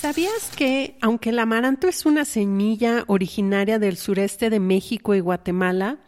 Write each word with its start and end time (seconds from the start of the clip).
¿Sabías 0.00 0.50
que, 0.56 0.96
aunque 1.02 1.28
el 1.28 1.38
amaranto 1.38 1.86
es 1.86 2.06
una 2.06 2.24
semilla 2.24 3.04
originaria 3.06 3.78
del 3.78 3.98
sureste 3.98 4.48
de 4.48 4.58
México 4.58 5.14
y 5.14 5.20
Guatemala, 5.20 5.98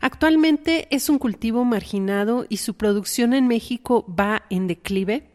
actualmente 0.00 0.88
es 0.90 1.10
un 1.10 1.18
cultivo 1.18 1.62
marginado 1.66 2.46
y 2.48 2.56
su 2.56 2.78
producción 2.78 3.34
en 3.34 3.48
México 3.48 4.06
va 4.08 4.44
en 4.48 4.68
declive? 4.68 5.28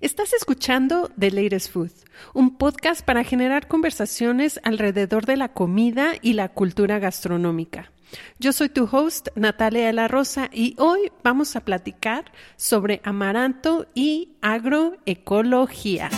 Estás 0.00 0.32
escuchando 0.32 1.08
The 1.16 1.30
Latest 1.30 1.70
Food, 1.70 1.92
un 2.34 2.58
podcast 2.58 3.02
para 3.04 3.22
generar 3.22 3.68
conversaciones 3.68 4.58
alrededor 4.64 5.24
de 5.24 5.36
la 5.36 5.52
comida 5.52 6.14
y 6.20 6.32
la 6.32 6.48
cultura 6.48 6.98
gastronómica. 6.98 7.92
Yo 8.40 8.52
soy 8.52 8.70
tu 8.70 8.88
host, 8.90 9.28
Natalia 9.36 9.86
de 9.86 9.92
la 9.92 10.08
Rosa, 10.08 10.50
y 10.52 10.74
hoy 10.78 11.12
vamos 11.22 11.54
a 11.54 11.60
platicar 11.60 12.32
sobre 12.56 13.00
amaranto 13.04 13.86
y 13.94 14.32
agroecología. 14.42 16.10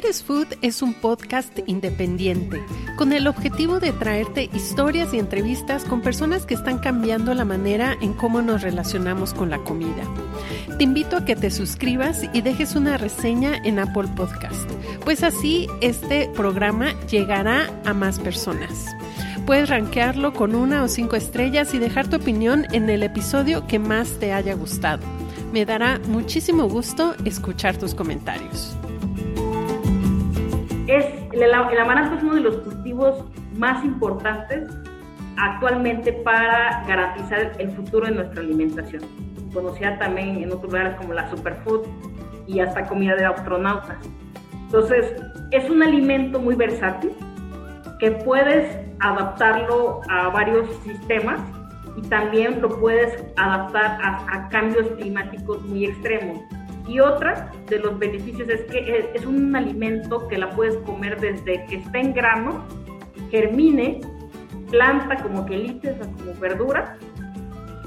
Food 0.00 0.54
es 0.62 0.80
un 0.80 0.94
podcast 0.94 1.58
independiente 1.66 2.62
con 2.96 3.12
el 3.12 3.26
objetivo 3.26 3.80
de 3.80 3.92
traerte 3.92 4.48
historias 4.54 5.12
y 5.12 5.18
entrevistas 5.18 5.84
con 5.84 6.02
personas 6.02 6.46
que 6.46 6.54
están 6.54 6.78
cambiando 6.78 7.34
la 7.34 7.44
manera 7.44 7.96
en 8.00 8.12
cómo 8.12 8.40
nos 8.40 8.62
relacionamos 8.62 9.34
con 9.34 9.50
la 9.50 9.58
comida. 9.58 10.04
Te 10.78 10.84
invito 10.84 11.16
a 11.16 11.24
que 11.24 11.34
te 11.34 11.50
suscribas 11.50 12.22
y 12.32 12.42
dejes 12.42 12.76
una 12.76 12.96
reseña 12.96 13.56
en 13.64 13.80
Apple 13.80 14.08
Podcast, 14.16 14.70
pues 15.04 15.24
así 15.24 15.66
este 15.80 16.30
programa 16.34 16.94
llegará 17.08 17.68
a 17.84 17.92
más 17.92 18.20
personas. 18.20 18.86
Puedes 19.46 19.68
rankearlo 19.68 20.32
con 20.32 20.54
una 20.54 20.84
o 20.84 20.88
cinco 20.88 21.16
estrellas 21.16 21.74
y 21.74 21.78
dejar 21.78 22.08
tu 22.08 22.16
opinión 22.16 22.66
en 22.72 22.88
el 22.88 23.02
episodio 23.02 23.66
que 23.66 23.80
más 23.80 24.10
te 24.20 24.32
haya 24.32 24.54
gustado. 24.54 25.02
Me 25.52 25.64
dará 25.64 25.98
muchísimo 26.06 26.68
gusto 26.68 27.16
escuchar 27.24 27.76
tus 27.76 27.94
comentarios. 27.94 28.76
Es, 30.88 31.04
el, 31.32 31.52
amaranto 31.52 32.16
es 32.16 32.22
uno 32.22 32.34
de 32.34 32.40
los 32.40 32.56
cultivos 32.58 33.22
más 33.56 33.84
importantes 33.84 34.70
actualmente 35.36 36.12
para 36.12 36.82
garantizar 36.88 37.52
el 37.58 37.70
futuro 37.72 38.06
de 38.06 38.12
nuestra 38.12 38.40
alimentación. 38.40 39.02
Conocida 39.52 39.98
también 39.98 40.42
en 40.42 40.50
otros 40.50 40.64
lugares 40.64 40.96
como 40.96 41.12
la 41.12 41.28
superfood 41.30 41.86
y 42.46 42.60
hasta 42.60 42.86
comida 42.86 43.14
de 43.16 43.26
astronautas. 43.26 43.98
Entonces, 44.54 45.14
es 45.50 45.68
un 45.68 45.82
alimento 45.82 46.40
muy 46.40 46.54
versátil 46.54 47.12
que 47.98 48.10
puedes 48.10 48.78
adaptarlo 49.00 50.00
a 50.08 50.28
varios 50.30 50.74
sistemas 50.84 51.40
y 51.96 52.02
también 52.08 52.62
lo 52.62 52.68
puedes 52.80 53.24
adaptar 53.36 53.98
a, 54.02 54.48
cambios 54.48 54.86
climáticos 54.92 55.62
muy 55.66 55.84
extremos. 55.84 56.38
Y 56.88 57.00
otra 57.00 57.52
de 57.66 57.78
los 57.80 57.98
beneficios 57.98 58.48
es 58.48 58.62
que 58.62 59.10
es 59.14 59.26
un 59.26 59.54
alimento 59.54 60.26
que 60.26 60.38
la 60.38 60.48
puedes 60.50 60.74
comer 60.78 61.20
desde 61.20 61.66
que 61.66 61.76
está 61.76 61.98
en 61.98 62.14
grano, 62.14 62.64
germine, 63.30 64.00
planta 64.70 65.16
como 65.16 65.44
quelites 65.44 65.96
o 66.00 66.10
como 66.16 66.34
verdura, 66.40 66.96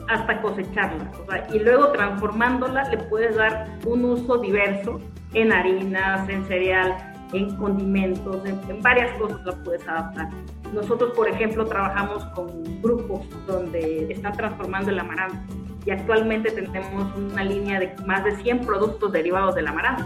hasta 0.07 0.39
cosecharla. 0.41 1.11
O 1.19 1.31
sea, 1.31 1.47
y 1.51 1.59
luego 1.59 1.91
transformándola 1.91 2.89
le 2.89 2.97
puedes 2.97 3.35
dar 3.35 3.75
un 3.85 4.05
uso 4.05 4.37
diverso 4.37 4.99
en 5.33 5.51
harinas, 5.51 6.29
en 6.29 6.45
cereal, 6.45 6.95
en 7.33 7.55
condimentos, 7.55 8.45
en, 8.45 8.59
en 8.69 8.81
varias 8.83 9.11
cosas 9.19 9.43
la 9.45 9.63
puedes 9.63 9.87
adaptar. 9.87 10.29
Nosotros, 10.73 11.11
por 11.15 11.27
ejemplo, 11.27 11.65
trabajamos 11.65 12.23
con 12.35 12.81
grupos 12.83 13.25
donde 13.47 14.11
están 14.11 14.33
transformando 14.33 14.91
el 14.91 14.99
amaranto 14.99 15.70
y 15.85 15.91
actualmente 15.91 16.51
tenemos 16.51 17.15
una 17.15 17.43
línea 17.43 17.79
de 17.79 17.93
más 18.05 18.23
de 18.23 18.35
100 18.37 18.61
productos 18.61 19.11
derivados 19.11 19.55
del 19.55 19.67
amaranto. 19.67 20.05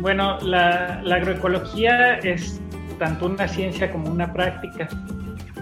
Bueno, 0.00 0.38
la, 0.40 1.00
agroecología 1.00 2.18
es 2.18 2.60
tanto 2.98 3.26
una 3.26 3.46
ciencia 3.46 3.90
como 3.90 4.10
una 4.10 4.32
práctica 4.32 4.88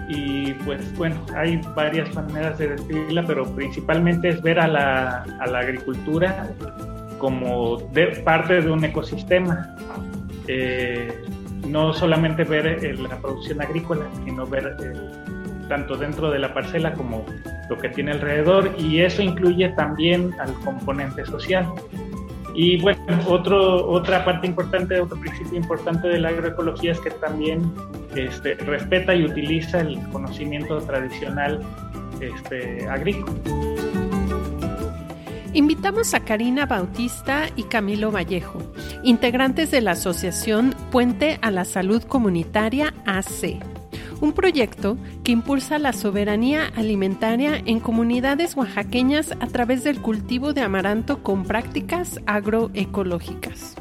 y 0.09 0.53
pues 0.65 0.95
bueno, 0.97 1.15
hay 1.35 1.61
varias 1.75 2.13
maneras 2.15 2.57
de 2.57 2.69
describirla, 2.69 3.23
pero 3.25 3.45
principalmente 3.55 4.29
es 4.29 4.41
ver 4.41 4.59
a 4.59 4.67
la, 4.67 5.23
a 5.39 5.47
la 5.47 5.59
agricultura 5.59 6.49
como 7.17 7.77
de, 7.93 8.07
parte 8.25 8.61
de 8.61 8.71
un 8.71 8.83
ecosistema. 8.83 9.75
Eh, 10.47 11.23
no 11.67 11.93
solamente 11.93 12.43
ver 12.43 12.83
eh, 12.83 12.93
la 12.95 13.15
producción 13.17 13.61
agrícola, 13.61 14.05
sino 14.25 14.45
ver 14.47 14.75
eh, 14.81 15.30
tanto 15.71 15.95
dentro 15.95 16.29
de 16.29 16.37
la 16.37 16.53
parcela 16.53 16.93
como 16.93 17.25
lo 17.69 17.77
que 17.77 17.87
tiene 17.87 18.11
alrededor 18.11 18.75
y 18.77 18.99
eso 18.99 19.21
incluye 19.21 19.69
también 19.69 20.35
al 20.37 20.53
componente 20.65 21.25
social. 21.25 21.65
Y 22.53 22.81
bueno, 22.81 22.99
otro, 23.25 23.89
otra 23.89 24.25
parte 24.25 24.47
importante, 24.47 24.99
otro 24.99 25.17
principio 25.17 25.57
importante 25.57 26.09
de 26.09 26.19
la 26.19 26.27
agroecología 26.27 26.91
es 26.91 26.99
que 26.99 27.11
también 27.11 27.71
este, 28.17 28.55
respeta 28.55 29.15
y 29.15 29.23
utiliza 29.23 29.79
el 29.79 29.97
conocimiento 30.09 30.77
tradicional 30.79 31.61
este, 32.19 32.85
agrícola. 32.89 33.31
Invitamos 35.53 36.13
a 36.13 36.19
Karina 36.19 36.65
Bautista 36.65 37.47
y 37.55 37.63
Camilo 37.63 38.11
Vallejo, 38.11 38.59
integrantes 39.03 39.71
de 39.71 39.79
la 39.79 39.91
Asociación 39.91 40.75
Puente 40.91 41.39
a 41.41 41.49
la 41.49 41.63
Salud 41.63 42.03
Comunitaria 42.03 42.93
AC, 43.05 43.59
un 44.21 44.31
proyecto 44.31 44.97
que 45.23 45.31
impulsa 45.31 45.79
la 45.79 45.91
soberanía 45.91 46.71
alimentaria 46.75 47.61
en 47.65 47.79
comunidades 47.79 48.55
oaxaqueñas 48.55 49.31
a 49.39 49.47
través 49.47 49.83
del 49.83 49.99
cultivo 49.99 50.53
de 50.53 50.61
amaranto 50.61 51.23
con 51.23 51.43
prácticas 51.43 52.19
agroecológicas. 52.25 53.75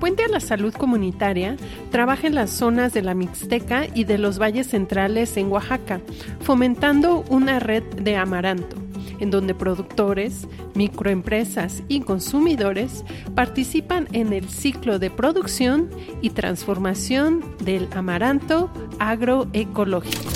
Puente 0.00 0.24
a 0.24 0.28
la 0.28 0.40
Salud 0.40 0.72
Comunitaria 0.72 1.56
trabaja 1.90 2.26
en 2.26 2.34
las 2.34 2.50
zonas 2.50 2.92
de 2.92 3.02
la 3.02 3.14
Mixteca 3.14 3.86
y 3.94 4.04
de 4.04 4.16
los 4.16 4.40
valles 4.40 4.68
centrales 4.68 5.36
en 5.36 5.50
Oaxaca, 5.50 6.00
fomentando 6.40 7.24
una 7.28 7.58
red 7.58 7.82
de 7.82 8.16
amaranto 8.16 8.87
en 9.18 9.30
donde 9.30 9.54
productores, 9.54 10.46
microempresas 10.74 11.82
y 11.88 12.00
consumidores 12.00 13.04
participan 13.34 14.08
en 14.12 14.32
el 14.32 14.48
ciclo 14.48 14.98
de 14.98 15.10
producción 15.10 15.90
y 16.20 16.30
transformación 16.30 17.44
del 17.60 17.88
amaranto 17.92 18.70
agroecológico. 18.98 20.30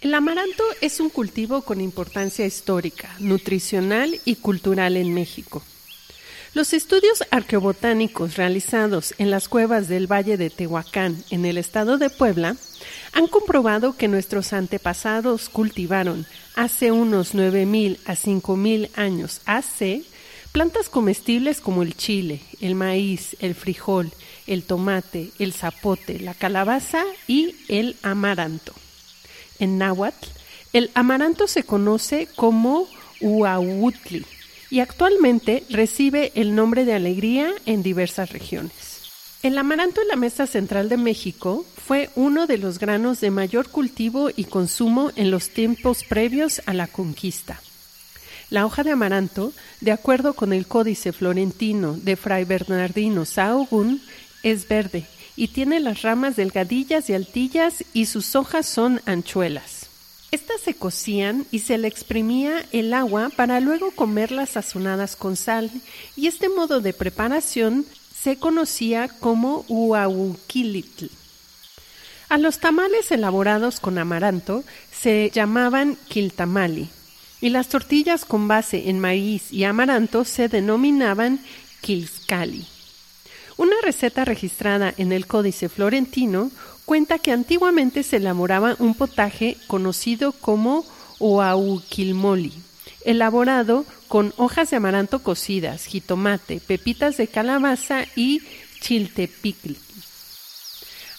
El 0.00 0.14
amaranto 0.14 0.64
es 0.80 0.98
un 0.98 1.10
cultivo 1.10 1.60
con 1.60 1.80
importancia 1.80 2.46
histórica, 2.46 3.14
nutricional 3.18 4.18
y 4.24 4.36
cultural 4.36 4.96
en 4.96 5.12
México. 5.12 5.62
Los 6.52 6.72
estudios 6.72 7.22
arqueobotánicos 7.30 8.36
realizados 8.36 9.14
en 9.18 9.30
las 9.30 9.48
cuevas 9.48 9.88
del 9.88 10.10
Valle 10.10 10.36
de 10.36 10.50
Tehuacán, 10.50 11.22
en 11.30 11.44
el 11.44 11.58
estado 11.58 11.96
de 11.96 12.10
Puebla, 12.10 12.56
han 13.12 13.26
comprobado 13.26 13.96
que 13.96 14.08
nuestros 14.08 14.52
antepasados 14.52 15.48
cultivaron 15.48 16.26
hace 16.54 16.92
unos 16.92 17.34
9.000 17.34 17.98
a 18.06 18.12
5.000 18.12 18.90
años 18.96 19.40
AC 19.46 20.02
plantas 20.52 20.88
comestibles 20.88 21.60
como 21.60 21.82
el 21.82 21.96
chile, 21.96 22.40
el 22.60 22.74
maíz, 22.74 23.36
el 23.40 23.54
frijol, 23.54 24.10
el 24.46 24.64
tomate, 24.64 25.30
el 25.38 25.52
zapote, 25.52 26.18
la 26.18 26.34
calabaza 26.34 27.04
y 27.28 27.54
el 27.68 27.96
amaranto. 28.02 28.74
En 29.58 29.78
náhuatl, 29.78 30.26
el 30.72 30.90
amaranto 30.94 31.46
se 31.46 31.64
conoce 31.64 32.28
como 32.34 32.88
uautli 33.20 34.24
y 34.70 34.80
actualmente 34.80 35.64
recibe 35.68 36.32
el 36.34 36.54
nombre 36.54 36.84
de 36.84 36.94
alegría 36.94 37.52
en 37.66 37.82
diversas 37.82 38.30
regiones. 38.30 38.89
El 39.42 39.56
amaranto 39.56 40.02
en 40.02 40.08
la 40.08 40.16
mesa 40.16 40.46
central 40.46 40.90
de 40.90 40.98
México 40.98 41.64
fue 41.86 42.10
uno 42.14 42.46
de 42.46 42.58
los 42.58 42.78
granos 42.78 43.20
de 43.20 43.30
mayor 43.30 43.70
cultivo 43.70 44.28
y 44.36 44.44
consumo 44.44 45.12
en 45.16 45.30
los 45.30 45.48
tiempos 45.48 46.04
previos 46.04 46.60
a 46.66 46.74
la 46.74 46.86
conquista. 46.86 47.58
La 48.50 48.66
hoja 48.66 48.84
de 48.84 48.90
amaranto, 48.90 49.54
de 49.80 49.92
acuerdo 49.92 50.34
con 50.34 50.52
el 50.52 50.66
Códice 50.66 51.14
Florentino 51.14 51.94
de 51.94 52.16
Fray 52.16 52.44
Bernardino 52.44 53.24
Sahagún, 53.24 54.02
es 54.42 54.68
verde 54.68 55.06
y 55.36 55.48
tiene 55.48 55.80
las 55.80 56.02
ramas 56.02 56.36
delgadillas 56.36 57.08
y 57.08 57.14
altillas 57.14 57.82
y 57.94 58.06
sus 58.06 58.36
hojas 58.36 58.66
son 58.66 59.00
anchuelas. 59.06 59.86
Estas 60.32 60.60
se 60.60 60.74
cocían 60.74 61.46
y 61.50 61.60
se 61.60 61.78
le 61.78 61.88
exprimía 61.88 62.66
el 62.72 62.92
agua 62.92 63.30
para 63.34 63.58
luego 63.60 63.90
comerlas 63.92 64.50
sazonadas 64.50 65.16
con 65.16 65.34
sal, 65.34 65.70
y 66.14 66.28
este 66.28 66.48
modo 66.48 66.80
de 66.80 66.92
preparación 66.92 67.86
se 68.22 68.36
conocía 68.36 69.08
como 69.08 69.64
uauquilitl. 69.68 71.06
A 72.28 72.38
los 72.38 72.58
tamales 72.58 73.10
elaborados 73.10 73.80
con 73.80 73.98
amaranto 73.98 74.62
se 74.92 75.30
llamaban 75.34 75.96
quiltamali 76.08 76.88
y 77.40 77.48
las 77.48 77.68
tortillas 77.68 78.24
con 78.24 78.46
base 78.46 78.90
en 78.90 79.00
maíz 79.00 79.52
y 79.52 79.64
amaranto 79.64 80.24
se 80.24 80.48
denominaban 80.48 81.40
quilscali. 81.80 82.66
Una 83.56 83.74
receta 83.82 84.24
registrada 84.24 84.94
en 84.96 85.12
el 85.12 85.26
Códice 85.26 85.68
Florentino 85.68 86.50
cuenta 86.84 87.18
que 87.18 87.32
antiguamente 87.32 88.02
se 88.02 88.16
elaboraba 88.16 88.76
un 88.78 88.94
potaje 88.94 89.56
conocido 89.66 90.32
como 90.32 90.84
oauquilmoli, 91.18 92.52
elaborado 93.04 93.84
con 94.08 94.32
hojas 94.36 94.70
de 94.70 94.76
amaranto 94.76 95.22
cocidas, 95.22 95.86
jitomate, 95.86 96.60
pepitas 96.60 97.16
de 97.16 97.28
calabaza 97.28 98.04
y 98.16 98.42
chiltepicli. 98.80 99.76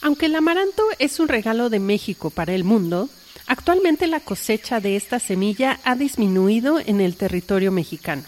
Aunque 0.02 0.26
el 0.26 0.36
amaranto 0.36 0.84
es 1.00 1.20
un 1.20 1.28
regalo 1.28 1.70
de 1.70 1.80
México 1.80 2.30
para 2.30 2.54
el 2.54 2.64
mundo, 2.64 3.10
Actualmente 3.52 4.08
la 4.08 4.22
cosecha 4.22 4.80
de 4.80 4.96
esta 4.96 5.20
semilla 5.20 5.82
ha 5.84 5.96
disminuido 5.96 6.80
en 6.80 7.02
el 7.02 7.18
territorio 7.18 7.70
mexicano. 7.70 8.24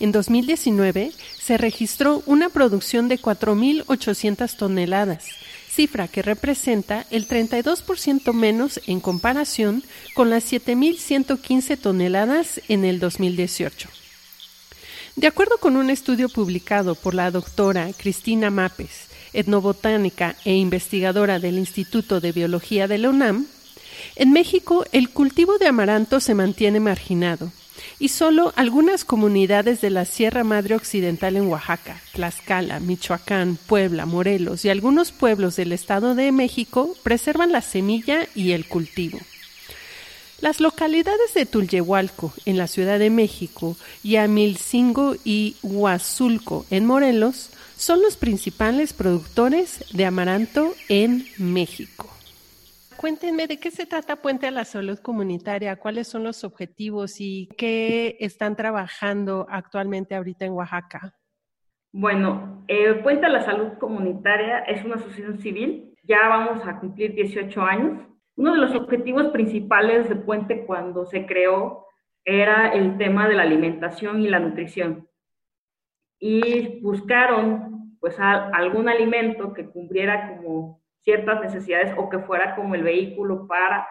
En 0.00 0.10
2019 0.10 1.12
se 1.38 1.56
registró 1.56 2.20
una 2.26 2.48
producción 2.48 3.06
de 3.06 3.20
4.800 3.20 4.56
toneladas, 4.56 5.26
cifra 5.74 6.08
que 6.08 6.22
representa 6.22 7.04
el 7.10 7.26
32% 7.26 8.32
menos 8.32 8.80
en 8.86 9.00
comparación 9.00 9.82
con 10.14 10.30
las 10.30 10.52
7.115 10.52 11.78
toneladas 11.78 12.60
en 12.68 12.84
el 12.84 13.00
2018. 13.00 13.88
De 15.16 15.26
acuerdo 15.26 15.58
con 15.58 15.76
un 15.76 15.90
estudio 15.90 16.28
publicado 16.28 16.94
por 16.94 17.14
la 17.14 17.30
doctora 17.30 17.88
Cristina 17.96 18.50
Mapes, 18.50 19.08
etnobotánica 19.32 20.36
e 20.44 20.54
investigadora 20.54 21.38
del 21.38 21.58
Instituto 21.58 22.20
de 22.20 22.32
Biología 22.32 22.88
de 22.88 22.98
la 22.98 23.10
UNAM, 23.10 23.46
en 24.16 24.32
México, 24.32 24.84
el 24.92 25.10
cultivo 25.10 25.58
de 25.58 25.68
amaranto 25.68 26.20
se 26.20 26.34
mantiene 26.34 26.80
marginado 26.80 27.50
y 27.98 28.08
solo 28.08 28.52
algunas 28.56 29.04
comunidades 29.04 29.80
de 29.80 29.90
la 29.90 30.04
Sierra 30.04 30.44
Madre 30.44 30.74
Occidental 30.74 31.36
en 31.36 31.46
Oaxaca, 31.46 32.00
Tlaxcala, 32.12 32.80
Michoacán, 32.80 33.56
Puebla, 33.66 34.06
Morelos 34.06 34.64
y 34.64 34.68
algunos 34.68 35.12
pueblos 35.12 35.56
del 35.56 35.72
Estado 35.72 36.14
de 36.14 36.32
México 36.32 36.94
preservan 37.02 37.52
la 37.52 37.60
semilla 37.60 38.26
y 38.34 38.52
el 38.52 38.66
cultivo. 38.66 39.18
Las 40.40 40.60
localidades 40.60 41.32
de 41.34 41.46
Tulyehualco, 41.46 42.32
en 42.44 42.58
la 42.58 42.66
Ciudad 42.66 42.98
de 42.98 43.08
México, 43.08 43.76
y 44.02 44.16
Amilcingo 44.16 45.16
y 45.24 45.56
Huazulco, 45.62 46.66
en 46.70 46.84
Morelos, 46.84 47.50
son 47.78 48.02
los 48.02 48.16
principales 48.16 48.92
productores 48.92 49.84
de 49.92 50.04
amaranto 50.04 50.74
en 50.88 51.26
México. 51.38 52.13
Cuéntenme 53.04 53.46
de 53.46 53.60
qué 53.60 53.70
se 53.70 53.84
trata 53.84 54.16
Puente 54.16 54.46
a 54.46 54.50
la 54.50 54.64
Salud 54.64 54.98
Comunitaria, 54.98 55.76
cuáles 55.76 56.08
son 56.08 56.24
los 56.24 56.42
objetivos 56.42 57.16
y 57.20 57.50
qué 57.58 58.16
están 58.18 58.56
trabajando 58.56 59.46
actualmente 59.50 60.14
ahorita 60.14 60.46
en 60.46 60.52
Oaxaca. 60.54 61.14
Bueno, 61.92 62.64
eh, 62.66 62.94
Puente 63.02 63.26
a 63.26 63.28
la 63.28 63.42
Salud 63.42 63.74
Comunitaria 63.78 64.60
es 64.60 64.82
una 64.86 64.94
asociación 64.94 65.38
civil, 65.38 65.94
ya 66.02 66.28
vamos 66.30 66.66
a 66.66 66.80
cumplir 66.80 67.12
18 67.12 67.60
años. 67.60 68.08
Uno 68.36 68.54
de 68.54 68.60
los 68.60 68.74
objetivos 68.74 69.26
principales 69.32 70.08
de 70.08 70.16
Puente 70.16 70.64
cuando 70.64 71.04
se 71.04 71.26
creó 71.26 71.84
era 72.24 72.72
el 72.72 72.96
tema 72.96 73.28
de 73.28 73.34
la 73.34 73.42
alimentación 73.42 74.22
y 74.22 74.28
la 74.28 74.38
nutrición. 74.38 75.06
Y 76.18 76.80
buscaron 76.80 77.98
pues 78.00 78.18
algún 78.18 78.88
alimento 78.88 79.52
que 79.52 79.66
cumpliera 79.66 80.38
como 80.38 80.83
ciertas 81.04 81.40
necesidades 81.40 81.94
o 81.96 82.08
que 82.08 82.18
fuera 82.20 82.56
como 82.56 82.74
el 82.74 82.82
vehículo 82.82 83.46
para 83.46 83.86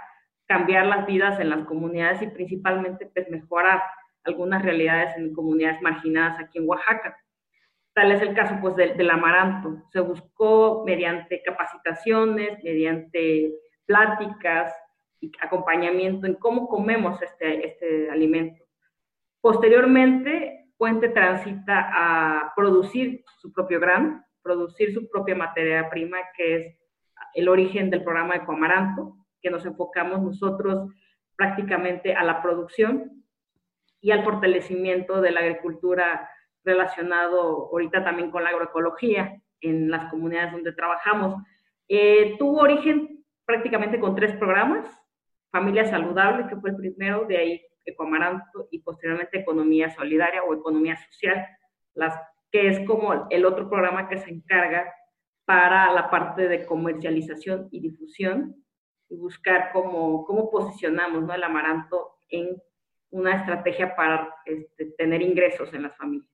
cambiar 0.48 0.88
las 0.88 1.06
vidas 1.06 1.40
en 1.40 1.50
las 1.50 1.66
comunidades 1.66 2.22
y 2.22 2.28
principalmente 2.28 3.10
pues 3.14 3.30
mejorar 3.30 3.82
algunas 4.24 4.62
realidades 4.62 5.16
en 5.18 5.34
comunidades 5.34 5.82
marginadas 5.82 6.40
aquí 6.40 6.58
en 6.58 6.68
Oaxaca. 6.68 7.18
Tal 7.94 8.12
es 8.12 8.22
el 8.22 8.34
caso 8.34 8.58
pues 8.60 8.76
del, 8.76 9.10
amaranto. 9.10 9.84
Se 9.92 10.00
buscó 10.00 10.84
mediante 10.86 11.42
capacitaciones, 11.44 12.64
mediante 12.64 13.54
pláticas 13.86 14.74
y 15.20 15.32
acompañamiento 15.40 16.26
en 16.26 16.34
cómo 16.36 16.68
comemos 16.68 17.22
este, 17.22 17.68
este 17.68 18.10
alimento. 18.10 18.64
Posteriormente, 19.42 20.60
Puente 20.78 21.10
transita 21.10 21.92
a 21.94 22.54
producir 22.56 23.24
su 23.38 23.54
propio 23.54 23.80
grano, 23.80 24.24
producir 24.42 24.94
su 24.94 25.08
propia 25.08 25.36
materia 25.36 25.90
prima, 25.90 26.18
que 26.36 26.56
es 26.56 26.83
el 27.34 27.50
origen 27.50 27.90
del 27.90 28.04
programa 28.04 28.36
de 28.36 28.46
que 29.42 29.50
nos 29.50 29.66
enfocamos 29.66 30.22
nosotros 30.22 30.90
prácticamente 31.36 32.16
a 32.16 32.24
la 32.24 32.42
producción 32.42 33.24
y 34.02 34.12
al 34.12 34.24
fortalecimiento 34.24 35.22
de 35.22 35.32
la 35.32 35.42
agricultura 35.42 36.30
relacionado 36.64 37.70
ahorita 37.72 38.04
también 38.04 38.32
con 38.32 38.44
la 38.44 38.50
agroecología 38.50 39.42
en 39.62 39.90
las 39.90 40.10
comunidades 40.10 40.52
donde 40.52 40.74
trabajamos. 40.74 41.42
Eh, 41.88 42.36
tuvo 42.38 42.62
origen 42.62 43.24
prácticamente 43.46 44.00
con 44.00 44.16
tres 44.16 44.36
programas, 44.38 44.88
Familia 45.52 45.86
Saludable, 45.86 46.48
que 46.48 46.56
fue 46.56 46.72
el 46.72 46.78
primero, 46.78 47.26
de 47.26 47.38
ahí 47.38 47.62
Ecoamaranto 47.86 48.68
y 48.72 48.80
posteriormente 48.80 49.40
Economía 49.40 49.90
Solidaria 49.90 50.44
o 50.44 50.54
Economía 50.54 50.96
Social, 50.98 51.46
las, 51.94 52.18
que 52.52 52.70
es 52.70 52.80
como 52.88 53.28
el 53.30 53.46
otro 53.46 53.70
programa 53.70 54.08
que 54.08 54.18
se 54.18 54.32
encarga 54.32 54.92
para 55.46 55.92
la 55.92 56.10
parte 56.10 56.48
de 56.48 56.66
comercialización 56.66 57.68
y 57.72 57.80
difusión 57.82 58.56
y 59.10 59.18
buscar 59.18 59.72
cómo, 59.74 60.26
cómo 60.26 60.50
posicionamos 60.50 61.24
¿no? 61.24 61.34
el 61.34 61.44
amaranto 61.44 62.18
en 62.30 62.62
una 63.12 63.36
estrategia 63.36 63.96
para 63.96 64.36
este, 64.46 64.86
tener 64.98 65.22
ingresos 65.22 65.74
en 65.74 65.84
las 65.84 65.96
familias. 65.98 66.30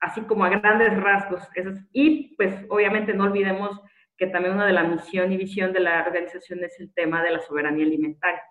Así 0.00 0.22
como 0.22 0.44
a 0.44 0.48
grandes 0.48 0.96
rasgos. 0.98 1.42
y 1.92 2.34
pues 2.36 2.64
obviamente 2.70 3.12
no 3.12 3.24
olvidemos 3.24 3.78
que 4.16 4.26
también 4.26 4.54
una 4.54 4.66
de 4.66 4.72
la 4.72 4.84
misión 4.84 5.32
y 5.32 5.36
visión 5.36 5.72
de 5.72 5.80
la 5.80 6.02
organización 6.02 6.64
es 6.64 6.78
el 6.80 6.92
tema 6.94 7.22
de 7.22 7.32
la 7.32 7.40
soberanía 7.40 7.84
alimentaria. 7.84 8.42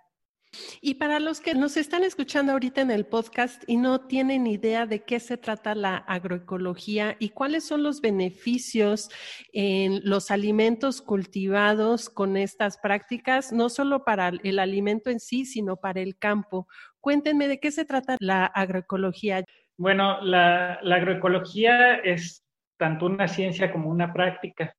Y 0.82 0.96
para 0.96 1.20
los 1.20 1.42
que 1.42 1.54
nos 1.54 1.78
están 1.78 2.04
escuchando 2.04 2.54
ahorita 2.54 2.82
en 2.82 2.92
el 2.92 3.06
podcast 3.06 3.64
y 3.68 3.78
no 3.78 4.02
tienen 4.02 4.48
idea 4.48 4.86
de 4.86 5.04
qué 5.04 5.20
se 5.20 5.38
trata 5.38 5.76
la 5.76 5.98
agroecología 5.98 7.16
y 7.20 7.30
cuáles 7.30 7.66
son 7.66 7.84
los 7.84 8.02
beneficios 8.02 9.10
en 9.54 10.02
los 10.04 10.32
alimentos 10.32 11.02
cultivados 11.02 12.10
con 12.10 12.38
estas 12.38 12.78
prácticas, 12.78 13.52
no 13.52 13.70
solo 13.70 14.04
para 14.04 14.32
el 14.44 14.60
alimento 14.60 15.10
en 15.10 15.20
sí, 15.20 15.46
sino 15.46 15.78
para 15.78 16.02
el 16.02 16.18
campo. 16.18 16.68
Cuéntenme 17.00 17.48
de 17.48 17.60
qué 17.60 17.72
se 17.72 17.86
trata 17.86 18.18
la 18.20 18.46
agroecología. 18.46 19.44
Bueno, 19.78 20.22
la, 20.22 20.80
la 20.82 20.96
agroecología 20.96 21.96
es 21.96 22.44
tanto 22.78 23.06
una 23.06 23.28
ciencia 23.28 23.72
como 23.72 23.90
una 23.90 24.12
práctica. 24.14 24.74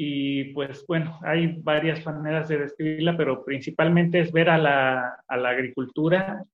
Y 0.00 0.52
pues 0.54 0.86
bueno, 0.86 1.18
hay 1.22 1.60
varias 1.60 2.06
maneras 2.06 2.46
de 2.46 2.58
describirla, 2.58 3.16
pero 3.16 3.44
principalmente 3.44 4.20
es 4.20 4.30
ver 4.30 4.48
a 4.48 4.56
la, 4.56 5.24
a 5.26 5.36
la 5.36 5.48
agricultura 5.48 6.44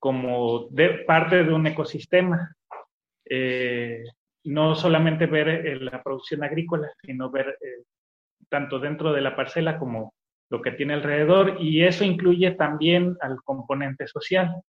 como 0.00 0.66
de, 0.70 1.04
parte 1.06 1.44
de 1.44 1.54
un 1.54 1.68
ecosistema. 1.68 2.52
Eh, 3.24 4.02
no 4.42 4.74
solamente 4.74 5.26
ver 5.26 5.48
eh, 5.48 5.78
la 5.78 6.02
producción 6.02 6.42
agrícola, 6.42 6.90
sino 7.00 7.30
ver 7.30 7.56
eh, 7.60 7.84
tanto 8.48 8.80
dentro 8.80 9.12
de 9.12 9.20
la 9.20 9.36
parcela 9.36 9.78
como 9.78 10.12
lo 10.50 10.60
que 10.60 10.72
tiene 10.72 10.94
alrededor, 10.94 11.58
y 11.60 11.84
eso 11.84 12.02
incluye 12.02 12.50
también 12.56 13.16
al 13.20 13.40
componente 13.44 14.08
social. 14.08 14.62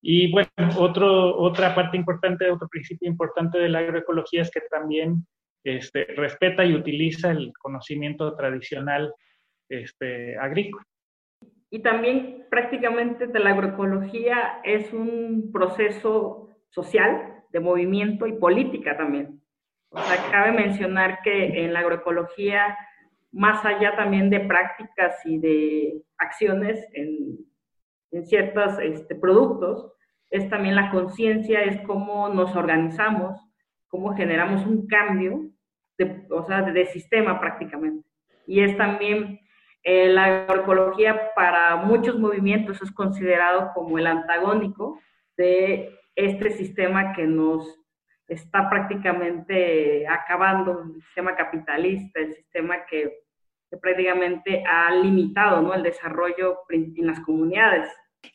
Y 0.00 0.30
bueno, 0.30 0.48
otro, 0.78 1.36
otra 1.36 1.74
parte 1.74 1.96
importante, 1.96 2.48
otro 2.48 2.68
principio 2.68 3.08
importante 3.08 3.58
de 3.58 3.68
la 3.68 3.80
agroecología 3.80 4.42
es 4.42 4.50
que 4.52 4.60
también 4.70 5.26
este, 5.64 6.04
respeta 6.16 6.64
y 6.64 6.74
utiliza 6.74 7.30
el 7.30 7.52
conocimiento 7.58 8.34
tradicional 8.36 9.12
este, 9.68 10.38
agrícola. 10.38 10.84
Y 11.70 11.80
también 11.80 12.46
prácticamente 12.50 13.26
de 13.26 13.38
la 13.38 13.50
agroecología 13.50 14.60
es 14.64 14.92
un 14.92 15.50
proceso 15.52 16.48
social, 16.70 17.34
de 17.50 17.60
movimiento 17.60 18.26
y 18.26 18.32
política 18.32 18.96
también. 18.96 19.40
O 19.90 19.98
sea, 19.98 20.30
cabe 20.30 20.52
mencionar 20.52 21.20
que 21.22 21.64
en 21.64 21.72
la 21.72 21.80
agroecología, 21.80 22.76
más 23.32 23.64
allá 23.64 23.96
también 23.96 24.28
de 24.28 24.40
prácticas 24.40 25.14
y 25.24 25.38
de 25.38 26.02
acciones 26.18 26.86
en, 26.92 27.38
en 28.10 28.26
ciertos 28.26 28.78
este, 28.80 29.14
productos, 29.14 29.92
es 30.30 30.48
también 30.50 30.74
la 30.74 30.90
conciencia, 30.90 31.62
es 31.62 31.80
cómo 31.86 32.28
nos 32.28 32.54
organizamos, 32.54 33.40
cómo 33.88 34.14
generamos 34.14 34.64
un 34.66 34.86
cambio, 34.86 35.50
de, 35.96 36.26
o 36.30 36.44
sea, 36.44 36.62
de, 36.62 36.86
sistema 36.86 37.40
prácticamente. 37.40 38.08
Y 38.46 38.60
es 38.60 38.76
también 38.76 39.40
eh, 39.82 40.08
la 40.08 40.44
agroecología 40.44 41.34
para 41.34 41.76
muchos 41.76 42.18
movimientos 42.18 42.80
es 42.82 42.92
considerado 42.92 43.72
como 43.74 43.98
el 43.98 44.06
antagónico 44.06 45.00
de 45.36 45.98
este 46.14 46.50
sistema 46.50 47.12
que 47.12 47.26
nos 47.26 47.78
está 48.26 48.68
prácticamente 48.68 50.06
acabando, 50.06 50.82
el 50.82 51.02
sistema 51.02 51.34
capitalista, 51.34 52.20
el 52.20 52.34
sistema 52.34 52.84
que, 52.84 53.20
que 53.70 53.76
prácticamente 53.76 54.62
ha 54.66 54.90
limitado 54.94 55.62
¿no? 55.62 55.74
el 55.74 55.82
desarrollo 55.82 56.58
en 56.68 57.06
las 57.06 57.20
comunidades. 57.20 57.88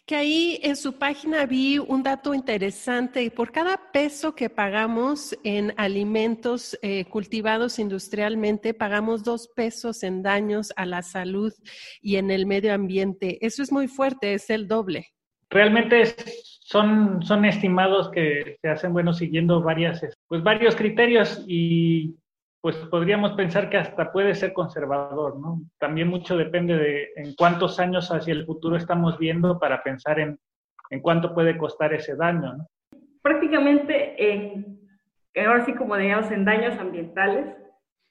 Que 0.06 0.16
ahí 0.16 0.60
en 0.64 0.76
su 0.76 0.98
página 0.98 1.46
vi 1.46 1.78
un 1.78 2.04
dato 2.04 2.34
interesante. 2.34 3.30
Por 3.32 3.52
cada 3.52 3.92
peso 3.92 4.36
que 4.36 4.50
pagamos 4.50 5.38
en 5.44 5.74
alimentos 5.78 6.78
eh, 6.82 7.06
cultivados 7.06 7.80
industrialmente, 7.80 8.74
pagamos 8.74 9.24
dos 9.24 9.50
pesos 9.56 10.04
en 10.04 10.24
daños 10.24 10.74
a 10.76 10.86
la 10.86 11.02
salud 11.02 11.54
y 12.02 12.16
en 12.16 12.32
el 12.32 12.46
medio 12.46 12.74
ambiente. 12.74 13.46
Eso 13.46 13.64
es 13.64 13.72
muy 13.72 13.88
fuerte, 13.88 14.34
es 14.34 14.50
el 14.50 14.68
doble. 14.68 15.08
Realmente 15.50 16.16
son, 16.62 17.22
son 17.22 17.46
estimados 17.46 18.10
que 18.10 18.58
se 18.62 18.70
hacen, 18.70 18.94
bueno, 18.94 19.14
siguiendo 19.14 19.62
varias, 19.62 20.02
pues 20.28 20.42
varios 20.44 20.76
criterios 20.76 21.44
y 21.48 22.16
pues 22.64 22.78
podríamos 22.78 23.34
pensar 23.34 23.70
que 23.70 23.76
hasta 23.76 24.14
puede 24.14 24.34
ser 24.36 24.54
conservador, 24.54 25.38
¿no? 25.38 25.60
También 25.80 26.08
mucho 26.08 26.38
depende 26.38 26.78
de 26.78 27.10
en 27.18 27.36
cuántos 27.36 27.78
años 27.78 28.10
hacia 28.10 28.32
el 28.32 28.46
futuro 28.46 28.78
estamos 28.78 29.20
viendo 29.20 29.60
para 29.60 29.84
pensar 29.84 30.18
en, 30.22 30.40
en 30.90 31.02
cuánto 31.02 31.34
puede 31.34 31.58
costar 31.58 31.94
ese 31.94 32.16
daño, 32.16 32.54
¿no? 32.54 32.68
Prácticamente, 33.22 34.16
en, 34.18 34.80
ahora 35.46 35.66
sí 35.66 35.74
como 35.74 35.98
digamos, 35.98 36.32
en 36.32 36.46
daños 36.46 36.80
ambientales, 36.80 37.54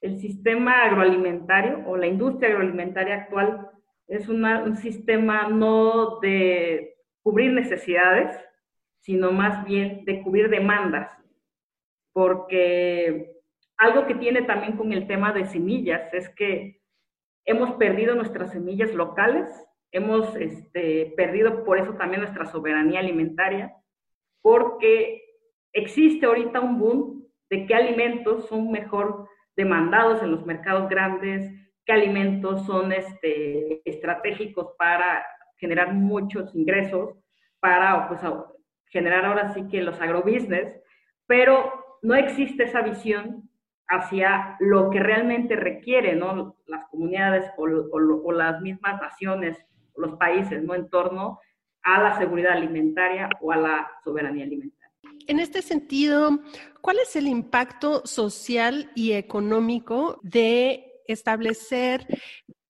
el 0.02 0.18
sistema 0.20 0.84
agroalimentario 0.84 1.84
o 1.86 1.96
la 1.96 2.08
industria 2.08 2.50
agroalimentaria 2.50 3.22
actual 3.22 3.70
es 4.06 4.28
un 4.28 4.76
sistema 4.76 5.48
no 5.48 6.20
de 6.20 6.94
cubrir 7.22 7.54
necesidades, 7.54 8.38
sino 9.00 9.32
más 9.32 9.64
bien 9.64 10.04
de 10.04 10.20
cubrir 10.22 10.50
demandas, 10.50 11.10
porque 12.12 13.41
algo 13.82 14.06
que 14.06 14.14
tiene 14.14 14.42
también 14.42 14.76
con 14.76 14.92
el 14.92 15.08
tema 15.08 15.32
de 15.32 15.44
semillas 15.46 16.14
es 16.14 16.28
que 16.28 16.80
hemos 17.44 17.72
perdido 17.72 18.14
nuestras 18.14 18.52
semillas 18.52 18.94
locales, 18.94 19.48
hemos 19.90 20.36
este, 20.36 21.12
perdido 21.16 21.64
por 21.64 21.78
eso 21.78 21.94
también 21.94 22.20
nuestra 22.20 22.46
soberanía 22.46 23.00
alimentaria, 23.00 23.74
porque 24.40 25.24
existe 25.72 26.26
ahorita 26.26 26.60
un 26.60 26.78
boom 26.78 27.26
de 27.50 27.66
qué 27.66 27.74
alimentos 27.74 28.46
son 28.46 28.70
mejor 28.70 29.28
demandados 29.56 30.22
en 30.22 30.30
los 30.30 30.46
mercados 30.46 30.88
grandes, 30.88 31.50
qué 31.84 31.92
alimentos 31.92 32.64
son 32.64 32.92
este, 32.92 33.82
estratégicos 33.84 34.76
para 34.78 35.26
generar 35.56 35.92
muchos 35.92 36.54
ingresos, 36.54 37.18
para 37.58 38.06
pues, 38.06 38.20
generar 38.86 39.24
ahora 39.24 39.52
sí 39.54 39.66
que 39.66 39.82
los 39.82 40.00
agrobusiness, 40.00 40.72
pero 41.26 41.98
no 42.00 42.14
existe 42.14 42.62
esa 42.62 42.82
visión 42.82 43.48
hacia 43.92 44.56
lo 44.58 44.88
que 44.90 45.00
realmente 45.00 45.54
requieren 45.54 46.20
las 46.66 46.84
comunidades 46.86 47.50
o, 47.58 47.64
o, 47.64 48.32
las 48.32 48.60
mismas 48.62 49.00
naciones 49.00 49.58
los 49.96 50.16
países 50.16 50.62
¿no? 50.62 50.74
en 50.74 50.88
torno 50.88 51.38
a 51.82 52.00
la 52.00 52.18
seguridad 52.18 52.52
alimentaria 52.52 53.28
o 53.42 53.52
a 53.52 53.56
la 53.56 53.90
soberanía 54.02 54.44
alimentaria. 54.44 54.90
En 55.26 55.38
este 55.38 55.60
sentido, 55.60 56.40
¿cuál 56.80 56.98
es 57.00 57.14
el 57.16 57.26
impacto 57.26 58.06
social 58.06 58.90
y 58.94 59.12
económico 59.12 60.18
de 60.22 61.02
establecer 61.06 62.06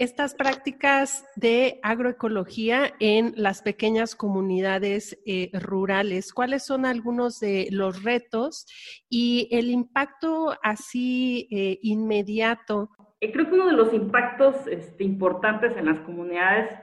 estas 0.03 0.35
prácticas 0.35 1.25
de 1.37 1.79
agroecología 1.85 2.93
en 2.99 3.35
las 3.37 3.63
pequeñas 3.63 4.17
comunidades 4.17 5.17
eh, 5.27 5.49
rurales. 5.53 6.35
¿Cuáles 6.35 6.67
son 6.67 6.87
algunos 6.87 7.39
de 7.39 7.69
los 7.71 8.03
retos 8.03 8.67
y 9.09 9.47
el 9.53 9.71
impacto 9.71 10.57
así 10.61 11.47
eh, 11.53 11.79
inmediato? 11.83 12.91
Eh, 13.21 13.31
creo 13.31 13.47
que 13.47 13.55
uno 13.55 13.69
de 13.69 13.75
los 13.75 13.95
impactos 13.95 14.67
este, 14.67 15.05
importantes 15.05 15.77
en 15.77 15.87
las 15.87 16.01
comunidades 16.01 16.77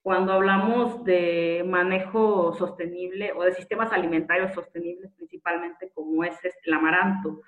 cuando 0.00 0.32
hablamos 0.32 1.02
de 1.02 1.64
manejo 1.66 2.54
sostenible 2.56 3.32
o 3.32 3.42
de 3.42 3.52
sistemas 3.54 3.92
alimentarios 3.92 4.54
sostenibles 4.54 5.10
principalmente 5.16 5.90
como 5.92 6.22
es 6.22 6.36
este, 6.36 6.60
el 6.66 6.74
amaranto. 6.74 7.40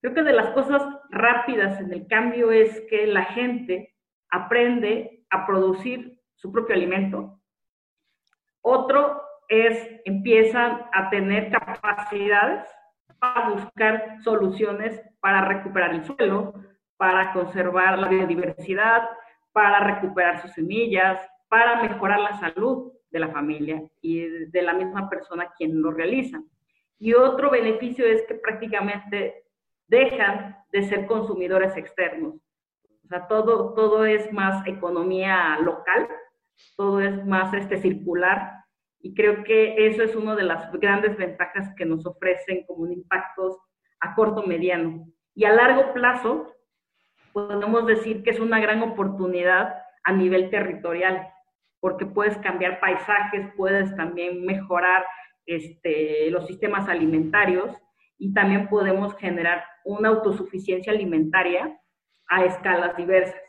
Creo 0.00 0.14
que 0.14 0.22
de 0.22 0.34
las 0.34 0.50
cosas 0.50 0.82
rápidas 1.10 1.80
en 1.80 1.92
el 1.92 2.06
cambio 2.06 2.52
es 2.52 2.80
que 2.88 3.08
la 3.08 3.24
gente 3.24 3.97
aprende 4.30 5.24
a 5.30 5.46
producir 5.46 6.20
su 6.34 6.52
propio 6.52 6.74
alimento. 6.74 7.40
Otro 8.60 9.22
es, 9.48 10.00
empiezan 10.04 10.86
a 10.92 11.10
tener 11.10 11.50
capacidades 11.50 12.68
para 13.18 13.50
buscar 13.50 14.22
soluciones 14.22 15.00
para 15.20 15.42
recuperar 15.42 15.94
el 15.94 16.04
suelo, 16.04 16.54
para 16.96 17.32
conservar 17.32 17.98
la 17.98 18.08
biodiversidad, 18.08 19.08
para 19.52 19.80
recuperar 19.80 20.40
sus 20.40 20.52
semillas, 20.52 21.20
para 21.48 21.82
mejorar 21.82 22.20
la 22.20 22.38
salud 22.38 22.92
de 23.10 23.18
la 23.18 23.28
familia 23.28 23.82
y 24.00 24.20
de 24.46 24.62
la 24.62 24.74
misma 24.74 25.08
persona 25.08 25.50
quien 25.56 25.80
lo 25.80 25.90
realiza. 25.90 26.40
Y 26.98 27.14
otro 27.14 27.50
beneficio 27.50 28.04
es 28.04 28.22
que 28.26 28.34
prácticamente 28.34 29.44
dejan 29.86 30.56
de 30.70 30.82
ser 30.82 31.06
consumidores 31.06 31.76
externos 31.76 32.34
o 33.08 33.10
sea, 33.10 33.26
todo, 33.26 33.72
todo 33.72 34.04
es 34.04 34.30
más 34.34 34.66
economía 34.66 35.58
local, 35.60 36.08
todo 36.76 37.00
es 37.00 37.24
más 37.24 37.54
este, 37.54 37.78
circular 37.78 38.52
y 39.00 39.14
creo 39.14 39.44
que 39.44 39.86
eso 39.86 40.02
es 40.02 40.14
una 40.14 40.36
de 40.36 40.42
las 40.42 40.70
grandes 40.72 41.16
ventajas 41.16 41.72
que 41.74 41.86
nos 41.86 42.04
ofrecen 42.04 42.66
como 42.66 42.86
impactos 42.86 43.56
a 44.00 44.14
corto, 44.14 44.42
mediano. 44.42 45.06
Y 45.34 45.46
a 45.46 45.54
largo 45.54 45.94
plazo, 45.94 46.54
podemos 47.32 47.86
decir 47.86 48.22
que 48.22 48.28
es 48.28 48.40
una 48.40 48.60
gran 48.60 48.82
oportunidad 48.82 49.74
a 50.04 50.12
nivel 50.12 50.50
territorial, 50.50 51.28
porque 51.80 52.04
puedes 52.04 52.36
cambiar 52.36 52.78
paisajes, 52.78 53.48
puedes 53.56 53.96
también 53.96 54.44
mejorar 54.44 55.06
este, 55.46 56.30
los 56.30 56.46
sistemas 56.46 56.90
alimentarios 56.90 57.74
y 58.18 58.34
también 58.34 58.68
podemos 58.68 59.16
generar 59.16 59.64
una 59.86 60.10
autosuficiencia 60.10 60.92
alimentaria 60.92 61.80
a 62.28 62.44
escalas 62.44 62.96
diversas 62.96 63.40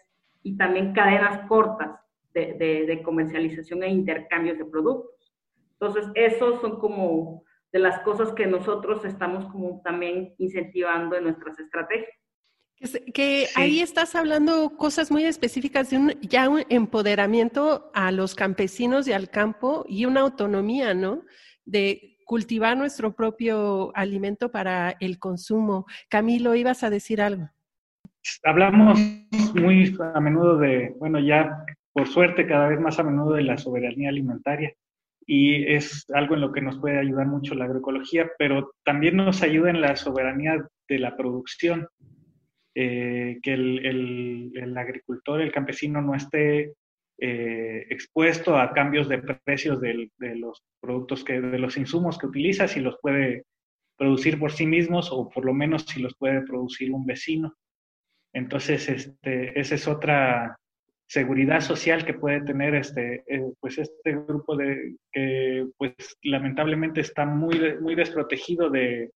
y 0.44 0.58
también 0.58 0.94
cadenas 0.94 1.48
cortas 1.48 2.00
de, 2.34 3.02
comercialización 3.04 3.84
e 3.84 3.90
intercambios 3.90 4.58
de 4.58 4.66
productos. 4.66 5.34
Entonces, 5.74 6.06
esos 6.16 6.62
son 6.62 6.80
como 6.80 7.44
de 7.72 7.80
las 7.80 8.00
cosas 8.00 8.34
que 8.34 8.48
nosotros 8.48 9.04
estamos 9.06 9.46
como 9.52 9.82
también 9.84 10.34
incentivando 10.38 11.16
en 11.16 11.26
nuestras 11.26 11.60
estrategias. 11.60 12.10
Que, 13.14 13.48
ahí 13.56 13.82
estás 13.82 14.16
hablando 14.16 14.78
cosas 14.78 15.12
muy 15.12 15.26
específicas 15.26 15.90
de 15.90 15.98
un, 15.98 16.10
ya 16.22 16.48
un 16.48 16.64
empoderamiento 16.70 17.92
a 17.94 18.12
los 18.14 18.36
campesinos 18.36 19.08
y 19.08 19.12
al 19.12 19.30
campo 19.30 19.86
y 19.88 20.06
una 20.06 20.22
autonomía, 20.22 20.94
¿no? 20.94 21.26
De 21.66 22.18
cultivar 22.26 22.78
nuestro 22.78 23.14
propio 23.14 23.92
alimento 23.96 24.50
para 24.50 24.96
el 25.02 25.20
consumo. 25.20 25.86
Camilo, 26.10 26.56
ibas 26.56 26.84
a 26.84 26.90
decir 26.90 27.22
algo 27.22 27.50
hablamos 28.44 29.00
muy 29.56 29.96
a 30.14 30.20
menudo 30.20 30.58
de, 30.58 30.94
bueno, 30.98 31.20
ya 31.20 31.66
por 31.94 32.08
suerte 32.08 32.48
cada 32.48 32.68
vez 32.68 32.80
más 32.80 33.00
a 33.00 33.04
menudo 33.04 33.34
de 33.34 33.44
la 33.44 33.58
soberanía 33.58 34.10
alimentaria 34.10 34.74
y 35.26 35.72
es 35.72 36.06
algo 36.14 36.34
en 36.34 36.42
lo 36.42 36.52
que 36.52 36.62
nos 36.62 36.80
puede 36.80 36.98
ayudar 36.98 37.28
mucho 37.28 37.54
la 37.54 37.66
agroecología, 37.66 38.32
pero 38.40 38.74
también 38.84 39.16
nos 39.16 39.44
ayuda 39.44 39.70
en 39.70 39.80
la 39.80 39.96
soberanía 39.96 40.68
de 40.88 41.00
la 41.00 41.16
producción, 41.16 41.88
eh, 42.74 43.38
que 43.44 43.54
el, 43.54 44.74
agricultor, 44.76 45.42
el 45.42 45.52
campesino 45.52 46.02
no 46.02 46.16
esté 46.16 46.74
eh, 47.20 47.86
expuesto 47.92 48.58
a 48.58 48.74
cambios 48.74 49.08
de 49.08 49.20
precios 49.20 49.80
de 49.80 50.10
los 50.36 50.64
productos, 50.82 51.24
que, 51.24 51.40
de 51.40 51.60
los 51.60 51.78
insumos 51.78 52.18
que 52.18 52.26
utiliza, 52.26 52.68
si 52.68 52.80
los 52.80 52.98
puede 53.00 53.44
producir 54.00 54.40
por 54.40 54.52
sí 54.52 54.66
mismos 54.66 55.10
o 55.12 55.30
por 55.30 55.46
lo 55.46 55.54
menos 55.54 55.84
si 55.84 56.02
los 56.02 56.16
puede 56.16 56.42
producir 56.42 56.92
un 56.92 57.06
vecino. 57.06 57.54
Entonces, 58.34 58.88
este, 58.90 59.60
esa 59.60 59.76
es 59.76 59.88
otra 59.88 60.58
seguridad 61.08 61.62
social 61.62 62.06
que 62.06 62.14
puede 62.14 62.42
tener 62.42 62.76
este, 62.76 63.24
eh, 63.28 63.52
pues 63.60 63.80
este 63.80 64.12
grupo 64.12 64.56
de 64.56 64.96
que 65.12 65.66
pues 65.78 65.94
lamentablemente 66.22 67.02
está 67.02 67.26
muy, 67.26 67.78
muy 67.82 67.96
desprotegido 67.96 68.70
de, 68.70 69.12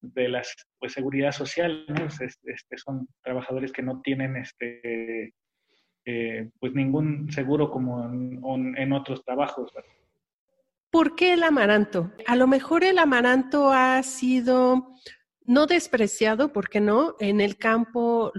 de 0.00 0.28
la 0.28 0.42
pues, 0.78 0.92
seguridad 0.92 1.32
social, 1.32 1.84
este, 2.20 2.76
son 2.76 3.06
trabajadores 3.22 3.72
que 3.72 3.82
no 3.82 4.00
tienen 4.00 4.36
este, 4.36 5.34
eh, 6.06 6.48
pues 6.58 6.72
ningún 6.72 7.30
seguro 7.30 7.70
como 7.70 8.04
en 8.04 8.92
otros 8.92 9.22
trabajos. 9.24 9.70
¿Por 10.90 11.14
qué 11.14 11.34
el 11.34 11.42
amaranto? 11.42 12.12
A 12.26 12.36
lo 12.36 12.46
mejor 12.46 12.84
el 12.84 12.98
amaranto 12.98 13.70
ha 13.70 14.02
sido 14.02 14.94
no 15.46 15.66
despreciado, 15.66 16.52
porque 16.52 16.80
no, 16.80 17.14
en 17.20 17.40
el 17.40 17.56
campo 17.56 18.32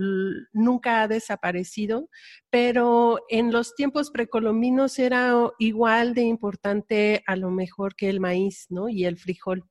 nunca 0.53 1.01
ha 1.01 1.07
desaparecido, 1.07 2.09
pero 2.49 3.19
en 3.29 3.51
los 3.51 3.75
tiempos 3.75 4.11
precolombinos 4.11 4.99
era 4.99 5.33
igual 5.59 6.13
de 6.13 6.23
importante 6.23 7.23
a 7.25 7.35
lo 7.35 7.49
mejor 7.49 7.95
que 7.95 8.09
el 8.09 8.19
maíz, 8.19 8.67
¿no? 8.69 8.89
Y 8.89 9.05
el 9.05 9.17
frijol. 9.17 9.63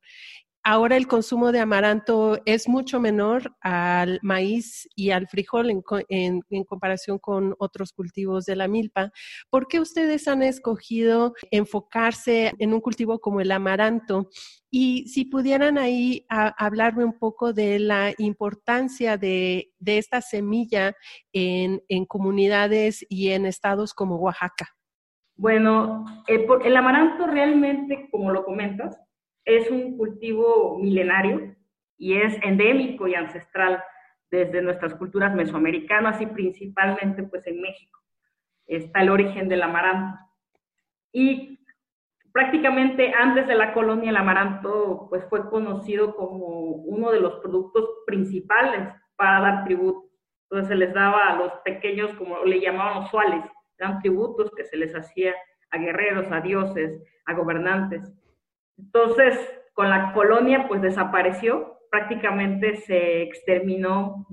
Ahora 0.68 0.96
el 0.96 1.06
consumo 1.06 1.52
de 1.52 1.60
amaranto 1.60 2.40
es 2.44 2.68
mucho 2.68 2.98
menor 2.98 3.54
al 3.60 4.18
maíz 4.20 4.88
y 4.96 5.12
al 5.12 5.28
frijol 5.28 5.70
en, 5.70 6.64
comparación 6.64 7.20
con 7.20 7.54
otros 7.60 7.92
cultivos 7.92 8.46
de 8.46 8.56
la 8.56 8.66
milpa. 8.66 9.12
¿Por 9.48 9.68
qué 9.68 9.78
ustedes 9.78 10.26
han 10.26 10.42
escogido 10.42 11.34
enfocarse 11.52 12.52
en 12.58 12.74
un 12.74 12.80
cultivo 12.80 13.20
como 13.20 13.40
el 13.40 13.52
amaranto? 13.52 14.28
Y 14.68 15.06
si 15.06 15.26
pudieran 15.26 15.78
ahí 15.78 16.26
hablarme 16.28 17.04
un 17.04 17.16
poco 17.16 17.52
de 17.52 17.78
la 17.78 18.12
importancia 18.18 19.16
de, 19.16 19.70
esta 19.84 20.20
semilla 20.20 20.96
en, 21.32 21.80
comunidades 22.08 23.06
y 23.08 23.30
en 23.30 23.46
estados 23.46 23.94
como 23.94 24.16
Oaxaca. 24.16 24.66
Bueno, 25.36 26.04
el, 26.26 26.44
el 26.64 26.76
amaranto 26.76 27.24
realmente, 27.28 28.08
como 28.10 28.32
lo 28.32 28.44
comentas, 28.44 28.98
es 29.46 29.70
un 29.70 29.96
cultivo 29.96 30.78
milenario 30.78 31.56
y 31.96 32.18
es 32.18 32.36
endémico 32.42 33.08
y 33.08 33.14
ancestral 33.14 33.82
desde 34.30 34.60
nuestras 34.60 34.94
culturas 34.94 35.34
mesoamericanas 35.34 36.20
y 36.20 36.26
principalmente 36.26 37.22
pues 37.22 37.46
en 37.46 37.62
México. 37.62 38.00
Está 38.66 39.00
el 39.00 39.10
origen 39.10 39.48
del 39.48 39.62
amaranto. 39.62 40.18
Y 41.12 41.60
prácticamente 42.32 43.14
antes 43.14 43.46
de 43.46 43.54
la 43.54 43.72
colonia 43.72 44.10
el 44.10 44.16
amaranto 44.16 45.06
pues 45.08 45.24
fue 45.30 45.48
conocido 45.48 46.16
como 46.16 46.38
uno 46.38 47.12
de 47.12 47.20
los 47.20 47.36
productos 47.36 47.88
principales 48.04 48.88
para 49.14 49.40
dar 49.40 49.64
tributo. 49.64 50.10
Entonces 50.42 50.68
se 50.68 50.74
les 50.74 50.92
daba 50.92 51.28
a 51.28 51.36
los 51.36 51.52
pequeños, 51.64 52.12
como 52.14 52.44
le 52.44 52.60
llamaban 52.60 53.02
los 53.02 53.10
suales, 53.10 53.44
eran 53.78 54.00
tributos 54.00 54.50
que 54.56 54.64
se 54.64 54.76
les 54.76 54.94
hacía 54.94 55.34
a 55.70 55.78
guerreros, 55.78 56.30
a 56.30 56.40
dioses, 56.40 57.02
a 57.26 57.34
gobernantes. 57.34 58.12
Entonces, 58.78 59.38
con 59.74 59.90
la 59.90 60.12
colonia, 60.12 60.66
pues 60.68 60.82
desapareció, 60.82 61.78
prácticamente 61.90 62.76
se 62.76 63.22
exterminó 63.22 64.26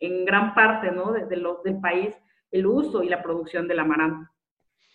en 0.00 0.24
gran 0.24 0.54
parte 0.54 0.90
¿no? 0.90 1.12
del 1.12 1.80
país 1.80 2.16
el 2.50 2.66
uso 2.66 3.02
y 3.02 3.08
la 3.08 3.22
producción 3.22 3.66
del 3.68 3.80
amaranto. 3.80 4.30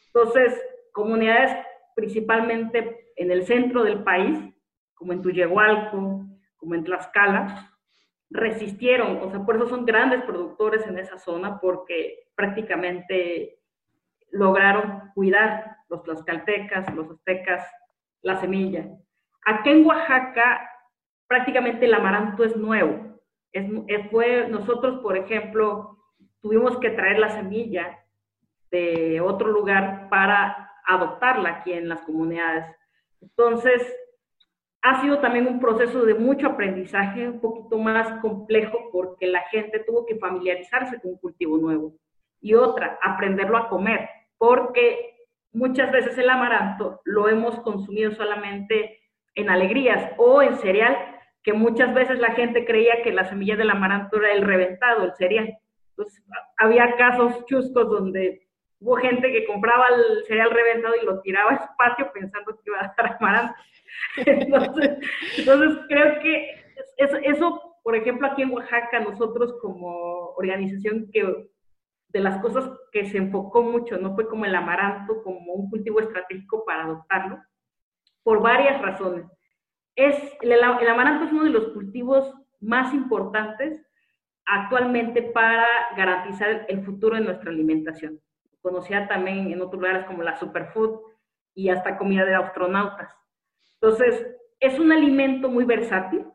Entonces, 0.07 0.59
comunidades 0.91 1.55
principalmente 1.95 3.11
en 3.15 3.31
el 3.31 3.45
centro 3.45 3.83
del 3.83 4.03
país, 4.03 4.39
como 4.93 5.13
en 5.13 5.21
Tuyehualco, 5.21 6.25
como 6.57 6.75
en 6.75 6.83
Tlaxcala, 6.83 7.71
resistieron, 8.29 9.17
o 9.17 9.29
sea, 9.29 9.45
por 9.45 9.57
eso 9.57 9.67
son 9.67 9.85
grandes 9.85 10.23
productores 10.23 10.87
en 10.87 10.97
esa 10.97 11.17
zona, 11.17 11.59
porque 11.59 12.29
prácticamente 12.35 13.59
lograron 14.31 15.11
cuidar 15.13 15.77
los 15.89 16.03
tlaxcaltecas, 16.03 16.93
los 16.95 17.11
aztecas, 17.11 17.67
la 18.22 18.40
semilla. 18.40 18.88
Aquí 19.46 19.70
en 19.70 19.86
Oaxaca 19.86 20.68
prácticamente 21.27 21.86
el 21.86 21.94
amaranto 21.94 22.44
es 22.44 22.55
nuevo. 22.57 23.20
Es, 23.53 23.66
fue, 24.10 24.48
nosotros, 24.50 25.00
por 25.01 25.18
ejemplo, 25.18 25.98
tuvimos 26.42 26.77
que 26.79 26.90
traer 26.90 27.20
la 27.20 27.29
semilla 27.29 28.00
de 28.70 29.22
otro 29.22 29.48
lugar 29.48 30.10
para 30.10 30.72
adoptarla 30.86 31.50
aquí 31.50 31.74
en 31.74 31.88
las 31.88 32.01
comunidades. 32.01 32.66
Entonces, 33.22 33.81
ha 34.81 35.01
sido 35.01 35.20
también 35.20 35.48
un 35.48 35.60
proceso 35.60 36.03
de 36.03 36.16
mucho 36.16 36.48
aprendizaje, 36.48 37.29
un 37.29 37.40
poquito 37.40 37.77
más 37.77 38.20
complejo 38.22 38.90
porque 38.92 39.27
la 39.27 39.42
gente 39.51 39.79
tuvo 39.79 40.05
que 40.05 40.18
familiarizarse 40.18 41.00
con 41.00 41.12
un 41.12 41.18
cultivo 41.18 41.57
nuevo. 41.57 41.94
Y 42.42 42.55
otra, 42.55 43.00
aprenderlo 43.01 43.57
a 43.57 43.70
comer, 43.70 44.10
porque 44.38 45.10
muchas 45.53 45.92
veces 45.92 46.18
el 46.18 46.29
amaranto 46.29 47.01
lo 47.05 47.27
hemos 47.29 47.59
consumido 47.61 48.11
solamente 48.11 49.00
en 49.35 49.50
alegrías 49.50 50.11
o 50.18 50.42
en 50.42 50.57
cereal, 50.57 50.98
que 51.44 51.53
muchas 51.53 51.94
veces 51.94 52.20
la 52.20 52.33
gente 52.33 52.66
creía 52.66 53.01
que 53.03 53.11
la 53.11 53.25
semilla 53.25 53.55
del 53.55 53.70
amaranto 53.70 54.18
era 54.18 54.31
el 54.33 54.44
reventado, 54.44 55.05
el 55.05 55.14
cereal. 55.14 55.57
Entonces, 55.90 56.24
había 56.57 56.96
casos 56.96 57.46
chuscos 57.46 57.90
donde 57.90 58.48
hubo 58.79 58.96
gente 58.96 59.31
que 59.31 59.46
compraba 59.46 59.85
el 59.87 60.24
cereal 60.25 60.51
reventado 60.51 60.96
y 61.01 61.05
lo 61.05 61.22
tiraba 61.22 61.51
al 61.51 61.70
patio 61.77 62.11
pensando 62.14 62.55
que 62.55 62.70
iba 62.70 62.79
a 62.79 62.94
dar 62.98 63.18
amaranto. 63.20 63.53
Entonces, 64.25 64.98
entonces 65.37 65.79
creo 65.90 66.20
que 66.22 66.50
eso, 66.98 67.18
eso, 67.18 67.77
por 67.83 67.96
ejemplo, 67.96 68.27
aquí 68.27 68.42
en 68.42 68.51
Oaxaca, 68.51 69.00
nosotros 69.01 69.53
como 69.61 70.33
organización 70.37 71.09
que 71.11 71.50
de 72.11 72.19
las 72.19 72.41
cosas 72.41 72.69
que 72.91 73.05
se 73.05 73.17
enfocó 73.17 73.63
mucho, 73.63 73.97
no 73.97 74.15
fue 74.15 74.27
como 74.27 74.45
el 74.45 74.55
amaranto, 74.55 75.24
como 75.24 75.53
un 75.53 75.69
cultivo 75.69 76.00
estratégico 76.00 76.65
para 76.65 76.83
adoptarlo, 76.83 77.39
por 78.24 78.41
varias 78.41 78.81
razones. 78.81 79.25
Es, 79.95 80.15
el, 80.41 80.51
el 80.51 80.87
amaranto 80.89 81.25
es 81.25 81.31
uno 81.31 81.43
de 81.43 81.50
los 81.50 81.69
cultivos 81.69 82.33
más 82.59 82.93
importantes 82.93 83.85
actualmente 84.45 85.21
para 85.21 85.65
garantizar 85.95 86.65
el 86.67 86.83
futuro 86.83 87.15
de 87.15 87.24
nuestra 87.24 87.51
alimentación. 87.51 88.19
Conocida 88.61 89.07
también 89.07 89.51
en 89.51 89.61
otros 89.61 89.81
lugares 89.81 90.05
como 90.05 90.24
la 90.24 90.37
superfood 90.37 91.00
y 91.55 91.69
hasta 91.69 91.97
comida 91.97 92.25
de 92.25 92.35
astronautas. 92.35 93.13
Entonces, 93.81 94.27
es 94.59 94.77
un 94.79 94.91
alimento 94.91 95.50
muy 95.50 95.65
versátil 95.65 96.25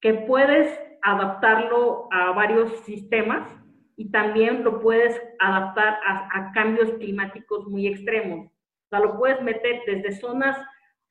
que 0.00 0.14
puedes 0.14 0.78
adaptarlo 1.02 2.08
a 2.10 2.32
varios 2.32 2.80
sistemas 2.80 3.48
y 3.96 4.10
también 4.10 4.64
lo 4.64 4.80
puedes 4.80 5.20
adaptar 5.38 5.98
a, 6.06 6.52
cambios 6.52 6.90
climáticos 6.94 7.66
muy 7.66 7.86
extremos. 7.86 8.46
O 8.46 8.88
sea, 8.90 9.00
lo 9.00 9.16
puedes 9.18 9.40
meter 9.42 9.82
desde 9.86 10.12
zonas 10.12 10.58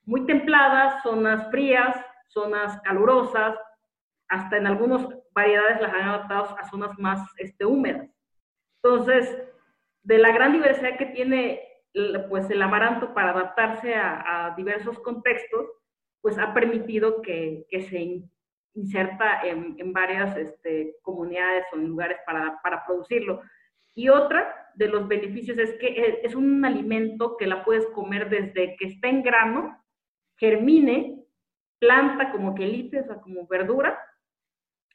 muy 0.05 0.25
templadas, 0.25 1.01
zonas 1.01 1.49
frías, 1.49 1.95
zonas 2.27 2.79
calurosas, 2.81 3.57
hasta 4.27 4.57
en 4.57 4.67
algunas 4.67 5.07
variedades 5.31 5.81
las 5.81 5.93
han 5.93 6.01
adaptado 6.01 6.57
a 6.57 6.69
zonas 6.69 6.97
más 6.99 7.21
este, 7.37 7.65
húmedas. 7.65 8.09
Entonces, 8.81 9.37
de 10.03 10.17
la 10.17 10.31
gran 10.31 10.51
diversidad 10.51 10.97
que 10.97 11.05
tiene 11.07 11.61
pues, 12.29 12.49
el 12.49 12.61
amaranto 12.61 13.13
para 13.13 13.31
adaptarse 13.31 13.95
a, 13.95 14.53
diversos 14.57 14.99
contextos, 14.99 15.67
pues 16.21 16.37
ha 16.37 16.53
permitido 16.53 17.21
que, 17.21 17.65
que 17.69 17.81
se 17.81 18.23
inserta 18.75 19.41
en, 19.43 19.93
varias 19.93 20.35
este, 20.37 20.95
comunidades 21.01 21.65
o 21.71 21.75
en 21.75 21.87
lugares 21.87 22.17
para, 22.25 22.59
para, 22.61 22.85
producirlo. 22.85 23.41
Y 23.93 24.09
otra 24.09 24.71
de 24.75 24.87
los 24.87 25.07
beneficios 25.07 25.57
es 25.57 25.73
que 25.79 26.21
es 26.23 26.35
un 26.35 26.65
alimento 26.65 27.37
que 27.37 27.47
la 27.47 27.63
puedes 27.63 27.85
comer 27.87 28.29
desde 28.29 28.75
que 28.75 28.87
está 28.87 29.07
en 29.07 29.21
grano, 29.21 29.83
germine, 30.37 31.23
planta 31.79 32.31
como 32.31 32.55
quelite, 32.55 33.01
o 33.01 33.03
sea, 33.03 33.15
como 33.17 33.45
verdura, 33.47 33.99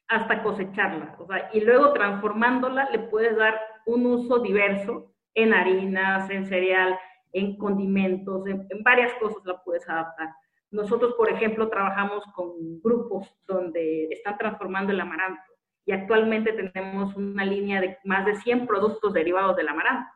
hasta 0.09 0.43
cosecharla. 0.43 1.17
Y 1.53 1.61
luego 1.61 1.93
transformándola 1.93 2.91
le 2.91 2.99
puedes 2.99 3.37
dar 3.37 3.61
un 3.87 4.07
uso 4.07 4.41
diverso 4.41 5.15
en 5.35 5.53
harinas, 5.55 6.29
en 6.31 6.47
cereal, 6.47 6.99
en 7.33 7.57
condimentos, 7.57 8.47
en, 8.47 8.67
en 8.71 8.83
varias 8.83 9.13
cosas 9.15 9.45
la 9.45 9.63
puedes 9.63 9.89
adaptar. 9.89 10.31
Nosotros, 10.71 11.15
por 11.15 11.31
ejemplo, 11.31 11.69
trabajamos 11.69 12.25
con 12.35 12.81
grupos 12.83 13.29
donde 13.47 14.09
están 14.11 14.37
transformando 14.37 14.93
el 14.93 15.01
amaranto 15.01 15.43
y 15.87 15.93
actualmente 15.93 16.53
tenemos 16.53 17.17
una 17.17 17.45
línea 17.45 17.81
de 17.81 17.97
más 18.05 18.27
de 18.27 18.37
100 18.37 18.67
productos 18.67 19.15
derivados 19.15 19.57
del 19.57 19.69
amaranto. 19.69 20.11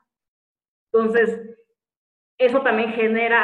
Entonces, 0.93 1.57
eso 2.37 2.61
también 2.61 2.93
genera 2.93 3.43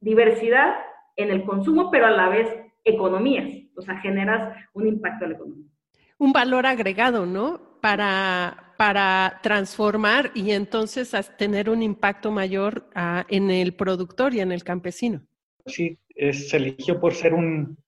diversidad 0.00 0.74
en 1.14 1.30
el 1.30 1.44
consumo, 1.44 1.90
pero 1.90 2.06
a 2.06 2.10
la 2.10 2.28
vez 2.28 2.48
economías. 2.82 3.48
O 3.76 3.82
sea, 3.82 3.96
generas 3.98 4.56
un 4.72 4.88
impacto 4.88 5.24
en 5.24 5.30
la 5.30 5.36
economía. 5.36 5.70
Un 6.18 6.32
valor 6.32 6.66
agregado, 6.66 7.24
¿no? 7.24 7.60
Para, 7.80 8.74
para 8.76 9.38
transformar 9.42 10.32
y 10.34 10.50
entonces 10.50 11.14
tener 11.38 11.70
un 11.70 11.82
impacto 11.82 12.30
mayor 12.30 12.90
ah, 12.94 13.24
en 13.28 13.50
el 13.50 13.74
productor 13.74 14.34
y 14.34 14.40
en 14.40 14.52
el 14.52 14.64
campesino. 14.64 15.22
Sí, 15.66 15.98
se 16.32 16.56
eligió 16.56 17.00
por 17.00 17.14
ser 17.14 17.34
un, 17.34 17.78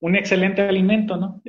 un 0.00 0.16
excelente 0.16 0.62
alimento, 0.62 1.16
¿no? 1.16 1.42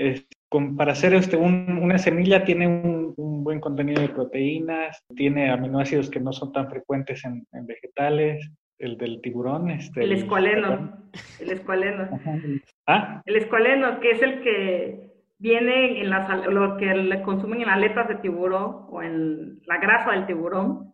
para 0.77 0.93
hacer 0.93 1.13
este, 1.13 1.37
una 1.37 1.97
semilla 1.99 2.43
tiene 2.43 2.67
un, 2.67 3.43
buen 3.43 3.59
contenido 3.59 4.01
de 4.01 4.09
proteínas, 4.09 5.03
tiene 5.15 5.49
aminoácidos 5.49 6.09
que 6.09 6.19
no 6.19 6.33
son 6.33 6.51
tan 6.51 6.69
frecuentes 6.69 7.23
en, 7.25 7.45
vegetales, 7.65 8.51
el 8.77 8.97
del 8.97 9.21
tiburón. 9.21 9.71
Este, 9.71 10.03
el 10.03 10.11
escualeno, 10.11 11.09
el 11.39 11.51
escualeno. 11.51 12.09
¿Ah? 12.85 13.21
El 13.25 13.35
escualeno, 13.37 13.99
que 13.99 14.11
es 14.11 14.21
el 14.21 14.41
que 14.41 15.09
viene 15.37 16.01
en 16.01 16.09
las, 16.09 16.45
lo 16.47 16.77
que 16.77 16.93
le 16.93 17.21
consumen 17.21 17.61
en 17.61 17.69
aletas 17.69 18.07
de 18.07 18.15
tiburón 18.15 18.85
o 18.89 19.01
en 19.01 19.61
la 19.65 19.77
grasa 19.77 20.11
del 20.11 20.27
tiburón, 20.27 20.93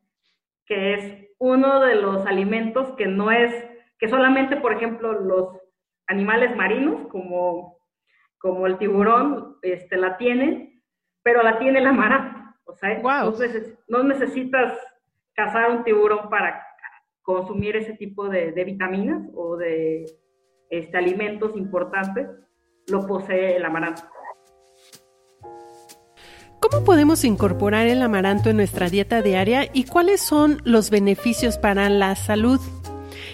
que 0.65 0.93
es 0.93 1.27
uno 1.39 1.81
de 1.81 1.95
los 1.95 2.25
alimentos 2.25 2.91
que 2.95 3.07
no 3.07 3.31
es, 3.31 3.51
que 3.99 4.07
solamente, 4.09 4.57
por 4.57 4.73
ejemplo, 4.73 5.13
los 5.13 5.57
animales 6.07 6.55
marinos, 6.55 7.07
como, 7.09 7.77
como 8.37 8.67
el 8.67 8.77
tiburón, 8.77 9.57
este, 9.61 9.97
la 9.97 10.17
tienen, 10.17 10.83
pero 11.23 11.41
la 11.43 11.57
tiene 11.59 11.81
la 11.81 11.91
mara. 11.91 12.55
O 12.65 12.73
sea, 12.73 13.01
no, 13.87 14.03
necesitas 14.03 14.73
cazar 15.33 15.71
un 15.71 15.83
tiburón 15.83 16.29
para 16.29 16.65
consumir 17.21 17.75
ese 17.75 17.93
tipo 17.93 18.29
de, 18.29 18.51
vitaminas 18.63 19.23
o 19.33 19.57
de 19.57 20.05
este, 20.69 20.97
alimentos 20.97 21.55
importantes, 21.55 22.27
lo 22.87 23.07
posee 23.07 23.55
el 23.55 23.65
amaranto. 23.65 24.03
¿Cómo 26.59 26.83
podemos 26.83 27.23
incorporar 27.23 27.87
el 27.87 28.01
amaranto 28.01 28.49
en 28.49 28.57
nuestra 28.57 28.89
dieta 28.89 29.21
diaria 29.21 29.69
y 29.71 29.85
cuáles 29.85 30.21
son 30.21 30.57
los 30.63 30.89
beneficios 30.89 31.57
para 31.57 31.89
la 31.89 32.15
salud? 32.15 32.59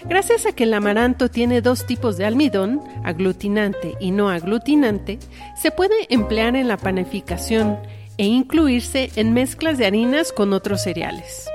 Gracias 0.05 0.45
a 0.45 0.51
que 0.51 0.63
el 0.63 0.73
amaranto 0.73 1.29
tiene 1.29 1.61
dos 1.61 1.85
tipos 1.85 2.17
de 2.17 2.25
almidón, 2.25 2.81
aglutinante 3.03 3.95
y 3.99 4.11
no 4.11 4.29
aglutinante, 4.29 5.19
se 5.55 5.71
puede 5.71 5.93
emplear 6.09 6.55
en 6.55 6.67
la 6.67 6.77
panificación 6.77 7.77
e 8.17 8.25
incluirse 8.25 9.11
en 9.15 9.33
mezclas 9.33 9.77
de 9.77 9.85
harinas 9.85 10.31
con 10.31 10.53
otros 10.53 10.83
cereales. 10.83 11.49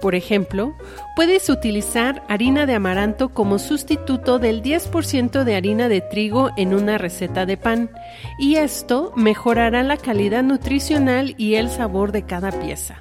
Por 0.00 0.14
ejemplo, 0.14 0.74
puedes 1.14 1.50
utilizar 1.50 2.22
harina 2.28 2.64
de 2.64 2.74
amaranto 2.74 3.30
como 3.30 3.58
sustituto 3.58 4.38
del 4.38 4.62
10% 4.62 5.44
de 5.44 5.56
harina 5.56 5.88
de 5.88 6.00
trigo 6.00 6.50
en 6.56 6.74
una 6.74 6.96
receta 6.96 7.44
de 7.44 7.56
pan, 7.56 7.90
y 8.38 8.56
esto 8.56 9.12
mejorará 9.14 9.82
la 9.82 9.98
calidad 9.98 10.42
nutricional 10.42 11.34
y 11.36 11.56
el 11.56 11.68
sabor 11.68 12.12
de 12.12 12.22
cada 12.22 12.50
pieza. 12.50 12.98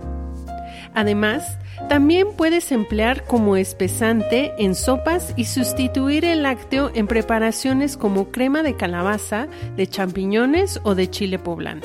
Además, 0.93 1.58
también 1.88 2.28
puedes 2.36 2.72
emplear 2.72 3.24
como 3.24 3.56
espesante 3.56 4.54
en 4.58 4.76
sopas 4.76 5.34
y 5.36 5.46
sustituir 5.46 6.26
el 6.26 6.44
lácteo 6.44 6.92
en 6.94 7.08
preparaciones 7.08 7.98
como 7.98 8.32
crema 8.32 8.63
de 8.63 8.76
calabaza, 8.76 9.48
de 9.76 9.88
champiñones 9.88 10.80
o 10.84 10.96
de 10.96 11.10
chile 11.10 11.39
poblano. 11.39 11.82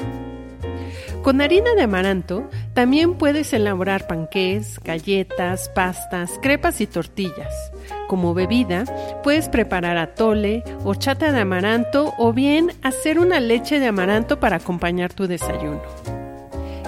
Con 1.23 1.41
harina 1.41 1.75
de 1.75 1.81
amaranto 1.81 2.51
también 2.75 3.15
puedes 3.15 3.55
elaborar 3.55 4.07
panqués, 4.07 4.79
galletas, 4.85 5.71
pastas, 5.71 6.39
crepas 6.43 6.83
y 6.83 6.87
tortillas. 6.87 7.73
Como 8.09 8.35
bebida, 8.35 8.85
puedes 9.23 9.49
preparar 9.49 9.97
atole, 9.97 10.63
chata 10.99 11.33
de 11.33 11.41
amaranto 11.41 12.13
o 12.19 12.35
bien 12.35 12.73
hacer 12.83 13.19
una 13.19 13.41
leche 13.41 13.81
de 13.81 13.87
amaranto 13.87 14.39
para 14.39 14.57
acompañar 14.57 15.15
tu 15.15 15.27
desayuno. 15.27 15.81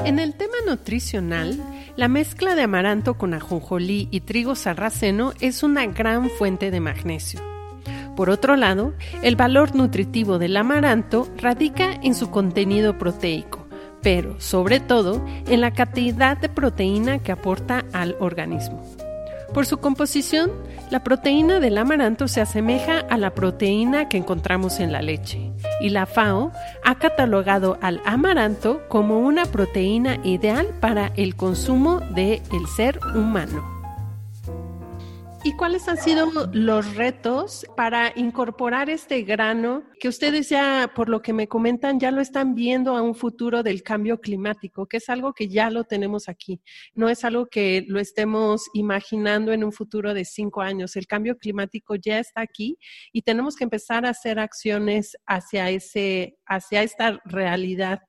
En 0.04 0.18
el 0.18 0.34
tema 0.34 0.56
nutricional, 0.66 1.58
la 1.96 2.08
mezcla 2.08 2.54
de 2.54 2.62
amaranto 2.62 3.14
con 3.14 3.34
ajonjolí 3.34 4.08
y 4.10 4.20
trigo 4.20 4.54
sarraceno 4.54 5.32
es 5.40 5.62
una 5.62 5.86
gran 5.86 6.28
fuente 6.30 6.70
de 6.70 6.80
magnesio. 6.80 7.40
Por 8.14 8.30
otro 8.30 8.56
lado, 8.56 8.94
el 9.22 9.36
valor 9.36 9.74
nutritivo 9.74 10.38
del 10.38 10.56
amaranto 10.56 11.28
radica 11.38 11.92
en 12.02 12.14
su 12.14 12.30
contenido 12.30 12.98
proteico, 12.98 13.66
pero 14.02 14.40
sobre 14.40 14.80
todo 14.80 15.24
en 15.46 15.60
la 15.60 15.72
cantidad 15.72 16.36
de 16.36 16.48
proteína 16.48 17.18
que 17.18 17.32
aporta 17.32 17.84
al 17.92 18.16
organismo. 18.20 18.82
Por 19.56 19.64
su 19.64 19.78
composición, 19.78 20.50
la 20.90 21.02
proteína 21.02 21.60
del 21.60 21.78
amaranto 21.78 22.28
se 22.28 22.42
asemeja 22.42 22.98
a 22.98 23.16
la 23.16 23.32
proteína 23.32 24.06
que 24.06 24.18
encontramos 24.18 24.80
en 24.80 24.92
la 24.92 25.00
leche, 25.00 25.50
y 25.80 25.88
la 25.88 26.04
FAO 26.04 26.52
ha 26.84 26.96
catalogado 26.96 27.78
al 27.80 28.02
amaranto 28.04 28.86
como 28.88 29.18
una 29.18 29.46
proteína 29.46 30.18
ideal 30.24 30.66
para 30.78 31.10
el 31.16 31.36
consumo 31.36 32.00
del 32.14 32.42
el 32.52 32.66
ser 32.76 33.00
humano. 33.14 33.75
¿Y 35.46 35.52
cuáles 35.52 35.86
han 35.86 35.96
sido 35.96 36.28
los 36.52 36.96
retos 36.96 37.64
para 37.76 38.12
incorporar 38.16 38.90
este 38.90 39.22
grano 39.22 39.84
que 40.00 40.08
ustedes 40.08 40.48
ya, 40.48 40.90
por 40.92 41.08
lo 41.08 41.22
que 41.22 41.32
me 41.32 41.46
comentan, 41.46 42.00
ya 42.00 42.10
lo 42.10 42.20
están 42.20 42.56
viendo 42.56 42.96
a 42.96 43.02
un 43.02 43.14
futuro 43.14 43.62
del 43.62 43.84
cambio 43.84 44.20
climático, 44.20 44.88
que 44.88 44.96
es 44.96 45.08
algo 45.08 45.34
que 45.34 45.46
ya 45.46 45.70
lo 45.70 45.84
tenemos 45.84 46.28
aquí? 46.28 46.60
No 46.96 47.08
es 47.08 47.24
algo 47.24 47.46
que 47.46 47.84
lo 47.86 48.00
estemos 48.00 48.64
imaginando 48.74 49.52
en 49.52 49.62
un 49.62 49.70
futuro 49.70 50.14
de 50.14 50.24
cinco 50.24 50.62
años. 50.62 50.96
El 50.96 51.06
cambio 51.06 51.38
climático 51.38 51.94
ya 51.94 52.18
está 52.18 52.40
aquí 52.40 52.76
y 53.12 53.22
tenemos 53.22 53.54
que 53.54 53.62
empezar 53.62 54.04
a 54.04 54.10
hacer 54.10 54.40
acciones 54.40 55.16
hacia, 55.28 55.70
ese, 55.70 56.40
hacia 56.44 56.82
esta 56.82 57.20
realidad. 57.24 58.00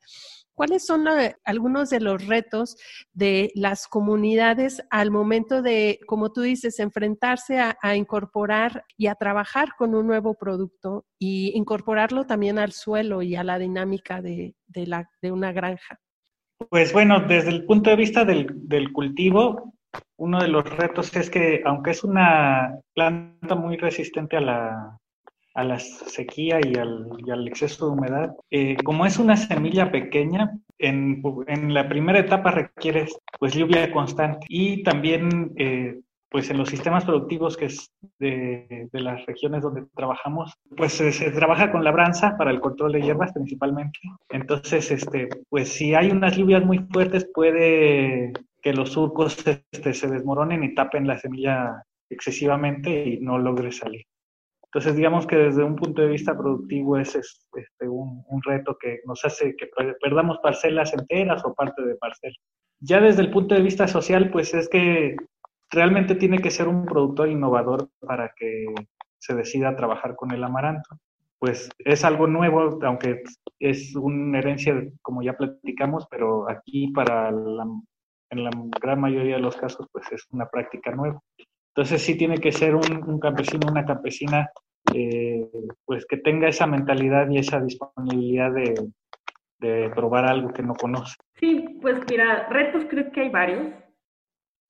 ¿Cuáles 0.57 0.87
son 0.87 1.05
algunos 1.45 1.91
de 1.91 1.99
los 1.99 2.25
retos 2.25 2.77
de 3.13 3.51
las 3.53 3.87
comunidades 3.87 4.83
al 4.89 5.11
momento 5.11 5.61
de, 5.61 5.99
como 6.07 6.33
tú 6.33 6.41
dices, 6.41 6.79
enfrentarse 6.79 7.59
a, 7.59 7.95
incorporar 7.95 8.83
y 8.97 9.05
a 9.05 9.13
trabajar 9.13 9.75
con 9.77 9.93
un 9.93 10.07
nuevo 10.07 10.33
producto 10.33 11.05
y 11.19 11.55
incorporarlo 11.55 12.25
también 12.25 12.57
al 12.57 12.71
suelo 12.71 13.21
y 13.21 13.35
a 13.35 13.43
la 13.43 13.59
dinámica 13.59 14.19
de, 14.23 14.55
de 14.65 15.31
una 15.31 15.51
granja? 15.51 15.99
Pues 16.71 16.91
bueno, 16.91 17.19
desde 17.19 17.51
el 17.51 17.65
punto 17.65 17.91
de 17.91 17.95
vista 17.95 18.25
del, 18.25 18.47
del 18.67 18.91
cultivo, 18.91 19.75
uno 20.17 20.39
de 20.39 20.47
los 20.47 20.63
retos 20.75 21.15
es 21.15 21.29
que 21.29 21.61
aunque 21.65 21.91
es 21.91 22.03
una 22.03 22.79
planta 22.95 23.53
muy 23.53 23.77
resistente 23.77 24.37
a 24.37 24.41
la, 24.41 24.97
a 25.57 25.63
la 25.63 25.79
sequía 25.79 26.59
y 26.63 26.75
al, 26.75 27.47
exceso 27.47 27.87
de 27.87 27.91
humedad. 27.93 28.35
Eh, 28.51 28.77
como 28.83 29.07
es 29.07 29.17
una 29.17 29.35
semilla 29.35 29.91
pequeña, 29.91 30.51
en, 30.77 31.23
la 31.73 31.89
primera 31.89 32.19
etapa 32.19 32.51
requiere 32.51 33.07
pues 33.39 33.55
lluvia 33.55 33.91
constante 33.91 34.45
y 34.49 34.83
también 34.83 35.53
eh, 35.55 35.99
pues 36.29 36.51
en 36.51 36.57
los 36.57 36.69
sistemas 36.69 37.05
productivos 37.05 37.57
que 37.57 37.65
es 37.65 37.91
de, 38.19 38.87
las 38.91 39.25
regiones 39.25 39.63
donde 39.63 39.85
trabajamos, 39.95 40.53
pues 40.75 40.93
se, 40.93 41.31
trabaja 41.31 41.71
con 41.71 41.83
labranza 41.83 42.37
para 42.37 42.51
el 42.51 42.61
control 42.61 42.91
de 42.91 43.01
hierbas 43.01 43.33
principalmente. 43.33 43.97
Entonces, 44.29 44.91
este, 44.91 45.27
pues 45.49 45.69
si 45.69 45.95
hay 45.95 46.11
unas 46.11 46.37
lluvias 46.37 46.63
muy 46.63 46.85
fuertes 46.93 47.27
puede 47.33 48.31
que 48.61 48.73
los 48.73 48.91
surcos 48.91 49.43
este, 49.47 49.93
se 49.95 50.07
desmoronen 50.07 50.63
y 50.63 50.75
tapen 50.75 51.07
la 51.07 51.17
semilla 51.17 51.83
excesivamente 52.11 53.07
y 53.07 53.19
no 53.21 53.39
logre 53.39 53.71
salir. 53.71 54.05
Entonces, 54.67 54.95
digamos 54.95 55.25
que 55.25 55.37
desde 55.37 55.63
un 55.63 55.75
punto 55.75 56.01
de 56.01 56.09
vista 56.09 56.37
productivo 56.37 56.97
es 56.97 57.15
este, 57.15 57.87
un, 57.87 58.41
reto 58.43 58.77
que 58.79 58.99
nos 59.05 59.23
hace 59.23 59.55
que 59.55 59.69
perdamos 60.01 60.39
parcelas 60.43 60.93
enteras 60.93 61.43
o 61.45 61.53
parte 61.53 61.83
de 61.83 61.95
parcela. 61.95 62.35
Ya 62.79 62.99
desde 62.99 63.21
el 63.21 63.31
punto 63.31 63.55
de 63.55 63.61
vista 63.61 63.87
social, 63.87 64.29
pues 64.29 64.53
es 64.53 64.67
que 64.67 65.15
realmente 65.71 66.15
tiene 66.15 66.39
que 66.39 66.51
ser 66.51 66.67
un 66.67 66.85
productor 66.85 67.29
innovador 67.29 67.89
para 67.99 68.33
que 68.35 68.65
se 69.19 69.35
decida 69.35 69.75
trabajar 69.75 70.15
con 70.15 70.31
el 70.31 70.43
amaranto. 70.43 70.97
Pues 71.39 71.69
es 71.79 72.03
algo 72.03 72.27
nuevo, 72.27 72.77
aunque 72.83 73.23
es 73.59 73.95
una 73.95 74.39
herencia, 74.39 74.75
como 75.01 75.21
ya 75.21 75.33
platicamos, 75.33 76.07
pero 76.09 76.49
aquí 76.49 76.91
para 76.93 77.29
en 78.29 78.43
la 78.43 78.51
gran 78.81 78.99
mayoría 78.99 79.35
de 79.35 79.41
los 79.41 79.55
casos, 79.55 79.87
pues 79.91 80.11
es 80.11 80.25
una 80.31 80.47
práctica 80.47 80.91
nueva. 80.91 81.21
Entonces 81.77 82.01
sí 82.01 82.17
tiene 82.17 82.39
que 82.39 82.51
ser 82.51 82.73
un, 82.73 83.19
campesino, 83.19 83.69
una 83.69 83.85
campesina, 83.85 84.49
eh, 84.95 85.47
pues 85.85 86.07
que 86.07 86.17
tenga 86.17 86.47
esa 86.47 86.65
mentalidad 86.65 87.29
y 87.29 87.37
esa 87.37 87.59
disponibilidad 87.61 88.51
de, 88.51 88.73
de 89.59 89.91
probar 89.91 90.25
algo 90.25 90.51
que 90.51 90.63
no 90.63 90.73
conoce. 90.73 91.13
Sí, 91.35 91.77
pues 91.79 91.99
mira, 92.09 92.49
retos 92.49 92.85
creo 92.89 93.11
que 93.11 93.21
hay 93.21 93.29
varios. 93.29 93.75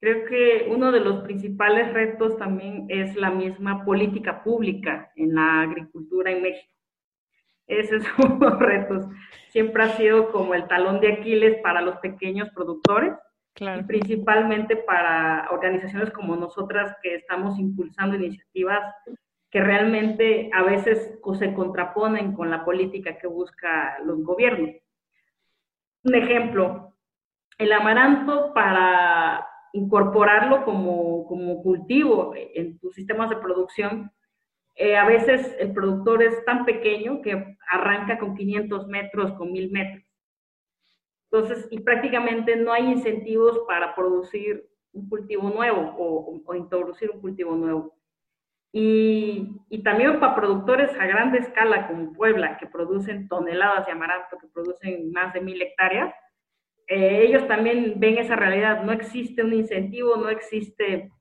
Creo 0.01 0.25
que 0.25 0.67
uno 0.69 0.91
de 0.91 0.99
los 0.99 1.23
principales 1.23 1.93
retos 1.93 2.37
también 2.37 2.87
es 2.89 3.15
la 3.15 3.31
misma 3.31 3.85
política 3.85 4.43
pública 4.43 5.09
en 5.15 5.33
la 5.33 5.61
agricultura 5.61 6.29
en 6.31 6.41
México. 6.41 6.73
Esos 7.67 8.03
son 8.17 8.37
los 8.41 8.59
retos. 8.59 9.05
Siempre 9.51 9.83
ha 9.83 9.95
sido 9.95 10.29
como 10.33 10.55
el 10.55 10.67
talón 10.67 10.99
de 10.99 11.13
Aquiles 11.13 11.61
para 11.63 11.79
los 11.81 11.95
pequeños 11.99 12.49
productores 12.53 13.13
principalmente 13.87 14.75
para 14.75 15.47
organizaciones 15.51 16.11
como 16.11 16.35
nosotras 16.35 16.95
que 17.01 17.15
estamos 17.15 17.57
impulsando 17.57 18.15
iniciativas 18.15 18.93
que 19.49 19.61
realmente 19.61 20.49
a 20.53 20.63
veces 20.63 21.17
se 21.39 21.53
contraponen 21.53 22.33
con 22.33 22.49
la 22.49 22.65
política 22.65 23.17
que 23.17 23.27
busca 23.27 23.97
los 24.03 24.21
gobiernos. 24.23 24.71
Un 26.03 26.15
ejemplo, 26.15 26.93
el 27.57 27.71
amaranto 27.71 28.53
para 28.53 29.47
incorporarlo 29.73 30.63
como, 30.65 31.25
como 31.27 31.61
cultivo 31.63 32.33
en 32.35 32.77
tus 32.79 32.95
sistemas 32.95 33.29
de 33.29 33.37
producción, 33.37 34.11
eh, 34.75 34.95
a 34.95 35.05
veces 35.05 35.55
el 35.59 35.73
productor 35.73 36.21
es 36.21 36.45
tan 36.45 36.65
pequeño 36.65 37.21
que 37.21 37.57
arranca 37.69 38.19
con 38.19 38.35
500 38.35 38.87
metros, 38.87 39.33
con 39.33 39.51
1000 39.51 39.71
metros. 39.71 40.06
Entonces, 41.39 41.67
y 41.69 41.79
prácticamente 41.79 42.55
no 42.55 42.73
hay 42.73 42.85
incentivos 42.91 43.59
para 43.67 43.93
producir 43.95 44.67
un 44.93 45.07
cultivo 45.07 45.49
nuevo 45.49 45.93
o, 45.97 46.55
introducir 46.55 47.11
un 47.11 47.21
cultivo 47.21 47.55
nuevo. 47.55 47.95
Y, 48.73 49.51
y, 49.69 49.83
también 49.83 50.19
para 50.19 50.35
productores 50.35 50.91
a 50.99 51.05
gran 51.05 51.33
escala 51.35 51.87
como 51.87 52.13
Puebla, 52.13 52.57
que 52.57 52.67
producen 52.67 53.27
toneladas 53.27 53.85
de 53.85 53.91
amaranto, 53.91 54.37
que 54.37 54.47
producen 54.47 55.11
más 55.11 55.33
de 55.33 55.41
mil 55.41 55.61
hectáreas, 55.61 56.13
eh, 56.87 57.23
ellos 57.27 57.47
también 57.47 57.95
ven 57.97 58.17
esa 58.17 58.35
realidad. 58.35 58.83
No 58.83 58.91
existe 58.91 59.43
un 59.43 59.53
incentivo, 59.53 60.15
no 60.17 60.29
existe 60.29 61.11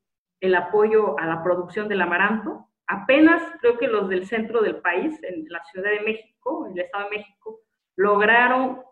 el 0.40 0.54
apoyo 0.54 1.18
a 1.18 1.26
la 1.26 1.42
producción 1.42 1.88
del 1.88 2.00
amaranto. 2.00 2.68
Apenas 2.86 3.42
creo 3.60 3.78
que 3.78 3.88
los 3.88 4.08
del 4.08 4.26
centro 4.26 4.62
del 4.62 4.76
país, 4.76 5.22
en 5.22 5.44
la 5.48 5.62
Ciudad 5.64 5.90
de 5.90 6.00
México, 6.00 6.66
en 6.66 6.72
el 6.72 6.84
Estado 6.84 7.04
de 7.04 7.16
México, 7.18 7.60
lograron 7.96 8.85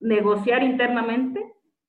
negociar 0.00 0.62
internamente 0.62 1.40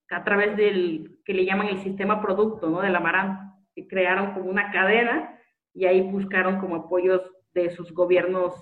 a 0.10 0.24
través 0.24 0.58
del 0.58 1.20
que 1.26 1.34
le 1.34 1.46
llaman 1.46 1.68
el 1.68 1.80
sistema 1.80 2.22
producto, 2.22 2.70
¿no? 2.70 2.82
Del 2.82 2.96
amaranto, 2.96 3.42
y 3.76 3.88
crearon 3.88 4.34
como 4.34 4.50
una 4.50 4.72
cadena 4.72 5.40
y 5.74 5.86
ahí 5.86 6.02
buscaron 6.02 6.60
como 6.60 6.76
apoyos 6.76 7.22
de 7.54 7.70
sus 7.72 7.94
gobiernos 7.94 8.54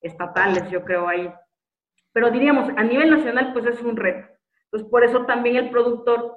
estatales, 0.00 0.68
yo 0.70 0.84
creo 0.84 1.08
ahí. 1.08 1.32
Pero 2.12 2.30
diríamos, 2.30 2.68
a 2.76 2.82
nivel 2.82 3.10
nacional, 3.10 3.52
pues 3.52 3.66
es 3.66 3.80
un 3.82 3.96
reto. 3.96 4.28
Entonces, 4.64 4.90
por 4.90 5.04
eso 5.04 5.24
también 5.24 5.56
el 5.56 5.70
productor, 5.70 6.36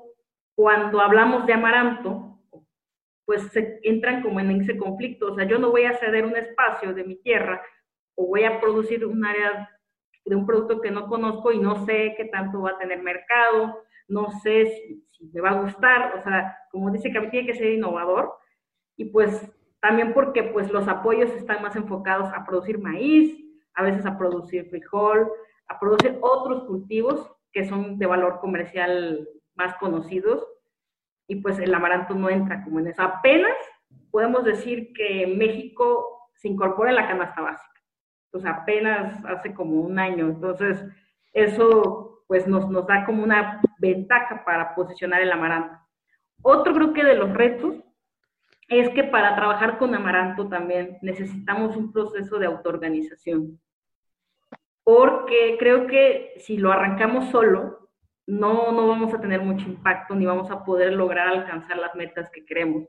cuando 0.55 1.01
hablamos 1.01 1.45
de 1.45 1.53
amaranto, 1.53 2.39
pues 3.25 3.43
se 3.51 3.79
entran 3.83 4.21
como 4.21 4.39
en 4.39 4.51
ese 4.61 4.77
conflicto. 4.77 5.31
O 5.31 5.35
sea, 5.35 5.45
yo 5.45 5.57
no 5.57 5.71
voy 5.71 5.85
a 5.85 5.97
ceder 5.97 6.25
un 6.25 6.35
espacio 6.35 6.93
de 6.93 7.03
mi 7.03 7.15
tierra 7.15 7.61
o 8.15 8.27
voy 8.27 8.43
a 8.43 8.59
producir 8.59 9.05
un 9.05 9.25
área 9.25 9.69
de 10.25 10.35
un 10.35 10.45
producto 10.45 10.81
que 10.81 10.91
no 10.91 11.07
conozco 11.07 11.51
y 11.51 11.59
no 11.59 11.85
sé 11.85 12.13
qué 12.17 12.25
tanto 12.25 12.61
va 12.61 12.71
a 12.71 12.77
tener 12.77 13.01
mercado, 13.01 13.83
no 14.07 14.29
sé 14.41 14.65
si, 14.65 15.25
me 15.33 15.41
va 15.41 15.51
a 15.51 15.61
gustar, 15.61 16.15
o 16.17 16.23
sea, 16.23 16.57
como 16.71 16.89
dice 16.91 17.11
que 17.11 17.21
tiene 17.27 17.47
que 17.47 17.55
ser 17.55 17.73
innovador. 17.73 18.33
Y 18.97 19.05
pues 19.05 19.51
también 19.79 20.13
porque 20.13 20.43
pues 20.43 20.71
los 20.71 20.87
apoyos 20.87 21.29
están 21.31 21.61
más 21.61 21.75
enfocados 21.75 22.31
a 22.33 22.45
producir 22.45 22.79
maíz, 22.79 23.37
a 23.73 23.83
veces 23.83 24.05
a 24.05 24.17
producir 24.17 24.69
frijol, 24.69 25.31
a 25.67 25.79
producir 25.79 26.17
otros 26.21 26.63
cultivos 26.63 27.31
que 27.51 27.65
son 27.65 27.97
de 27.97 28.05
valor 28.05 28.39
comercial 28.39 29.27
más 29.55 29.75
conocidos. 29.75 30.45
Y 31.27 31.35
pues 31.35 31.59
el 31.59 31.73
amaranto 31.73 32.13
no 32.13 32.29
entra 32.29 32.63
como 32.63 32.79
en 32.79 32.87
eso. 32.87 33.01
Apenas 33.01 33.55
podemos 34.09 34.43
decir 34.43 34.91
que 34.93 35.27
México 35.27 36.29
se 36.35 36.47
incorpora 36.47 36.89
en 36.89 36.95
la 36.95 37.07
canasta 37.07 37.41
básica 37.41 37.71
pues 38.31 38.45
apenas 38.45 39.23
hace 39.25 39.53
como 39.53 39.81
un 39.81 39.99
año. 39.99 40.27
Entonces, 40.27 40.83
eso 41.33 42.23
pues 42.27 42.47
nos, 42.47 42.69
nos 42.69 42.87
da 42.87 43.05
como 43.05 43.23
una 43.23 43.61
ventaja 43.79 44.43
para 44.45 44.73
posicionar 44.73 45.21
el 45.21 45.31
amaranto. 45.31 45.77
Otro 46.41 46.73
creo 46.73 46.93
que 46.93 47.03
de 47.03 47.15
los 47.15 47.33
retos 47.33 47.75
es 48.69 48.89
que 48.91 49.03
para 49.03 49.35
trabajar 49.35 49.77
con 49.77 49.93
amaranto 49.93 50.47
también 50.47 50.97
necesitamos 51.01 51.75
un 51.75 51.91
proceso 51.91 52.39
de 52.39 52.45
autoorganización. 52.45 53.59
Porque 54.83 55.57
creo 55.59 55.87
que 55.87 56.33
si 56.37 56.57
lo 56.57 56.71
arrancamos 56.71 57.29
solo, 57.29 57.89
no, 58.25 58.71
no 58.71 58.87
vamos 58.87 59.13
a 59.13 59.19
tener 59.19 59.41
mucho 59.41 59.67
impacto 59.67 60.15
ni 60.15 60.25
vamos 60.25 60.49
a 60.51 60.63
poder 60.63 60.93
lograr 60.93 61.27
alcanzar 61.27 61.77
las 61.77 61.93
metas 61.95 62.29
que 62.31 62.45
queremos. 62.45 62.87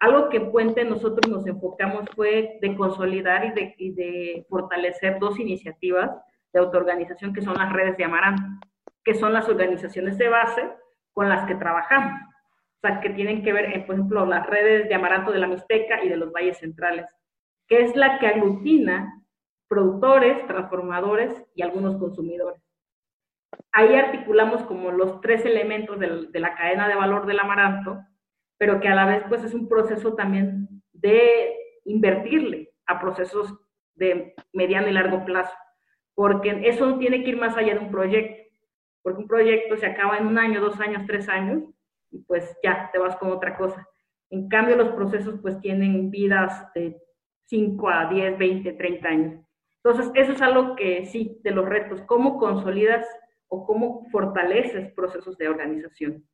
Algo 0.00 0.30
que 0.30 0.40
Puente 0.40 0.82
nosotros 0.84 1.30
nos 1.30 1.46
enfocamos 1.46 2.08
fue 2.16 2.58
de 2.62 2.74
consolidar 2.74 3.44
y 3.44 3.50
de, 3.52 3.74
y 3.76 3.92
de 3.92 4.46
fortalecer 4.48 5.18
dos 5.18 5.38
iniciativas 5.38 6.10
de 6.54 6.60
autoorganización 6.60 7.34
que 7.34 7.42
son 7.42 7.54
las 7.54 7.70
redes 7.70 7.98
de 7.98 8.04
Amaranto, 8.04 8.42
que 9.04 9.14
son 9.14 9.34
las 9.34 9.46
organizaciones 9.46 10.16
de 10.16 10.28
base 10.28 10.70
con 11.12 11.28
las 11.28 11.46
que 11.46 11.54
trabajamos. 11.54 12.18
O 12.82 12.88
sea, 12.88 13.00
que 13.00 13.10
tienen 13.10 13.42
que 13.42 13.52
ver, 13.52 13.86
por 13.86 13.94
ejemplo, 13.94 14.24
las 14.24 14.46
redes 14.46 14.88
de 14.88 14.94
Amaranto 14.94 15.32
de 15.32 15.38
la 15.38 15.46
Mixteca 15.46 16.02
y 16.02 16.08
de 16.08 16.16
los 16.16 16.32
Valles 16.32 16.58
Centrales, 16.58 17.06
que 17.68 17.82
es 17.82 17.94
la 17.94 18.18
que 18.18 18.26
aglutina 18.26 19.22
productores, 19.68 20.46
transformadores 20.46 21.44
y 21.54 21.60
algunos 21.60 21.98
consumidores. 21.98 22.62
Ahí 23.72 23.94
articulamos 23.94 24.62
como 24.62 24.92
los 24.92 25.20
tres 25.20 25.44
elementos 25.44 25.98
de, 25.98 26.28
de 26.28 26.40
la 26.40 26.54
cadena 26.54 26.88
de 26.88 26.94
valor 26.94 27.26
del 27.26 27.38
amaranto 27.38 28.00
pero 28.60 28.78
que 28.78 28.88
a 28.88 28.94
la 28.94 29.06
vez 29.06 29.22
pues 29.26 29.42
es 29.42 29.54
un 29.54 29.66
proceso 29.70 30.14
también 30.14 30.68
de 30.92 31.56
invertirle 31.86 32.74
a 32.84 33.00
procesos 33.00 33.58
de 33.94 34.34
mediano 34.52 34.86
y 34.86 34.92
largo 34.92 35.24
plazo, 35.24 35.56
porque 36.14 36.60
eso 36.64 36.98
tiene 36.98 37.24
que 37.24 37.30
ir 37.30 37.38
más 37.38 37.56
allá 37.56 37.72
de 37.72 37.80
un 37.80 37.90
proyecto, 37.90 38.54
porque 39.00 39.22
un 39.22 39.28
proyecto 39.28 39.78
se 39.78 39.86
acaba 39.86 40.18
en 40.18 40.26
un 40.26 40.38
año, 40.38 40.60
dos 40.60 40.78
años, 40.78 41.04
tres 41.06 41.26
años, 41.30 41.62
y 42.10 42.18
pues 42.24 42.54
ya 42.62 42.90
te 42.92 42.98
vas 42.98 43.16
con 43.16 43.32
otra 43.32 43.56
cosa. 43.56 43.88
En 44.28 44.46
cambio, 44.50 44.76
los 44.76 44.90
procesos 44.90 45.40
pues 45.40 45.58
tienen 45.60 46.10
vidas 46.10 46.70
de 46.74 47.00
5 47.46 47.88
a 47.88 48.10
10, 48.10 48.36
20, 48.36 48.72
30 48.74 49.08
años. 49.08 49.40
Entonces, 49.82 50.12
eso 50.14 50.32
es 50.32 50.42
algo 50.42 50.76
que 50.76 51.06
sí, 51.06 51.40
de 51.42 51.52
los 51.52 51.66
retos, 51.66 52.02
cómo 52.02 52.36
consolidas 52.36 53.06
o 53.48 53.64
cómo 53.64 54.06
fortaleces 54.10 54.92
procesos 54.92 55.38
de 55.38 55.48
organización. 55.48 56.26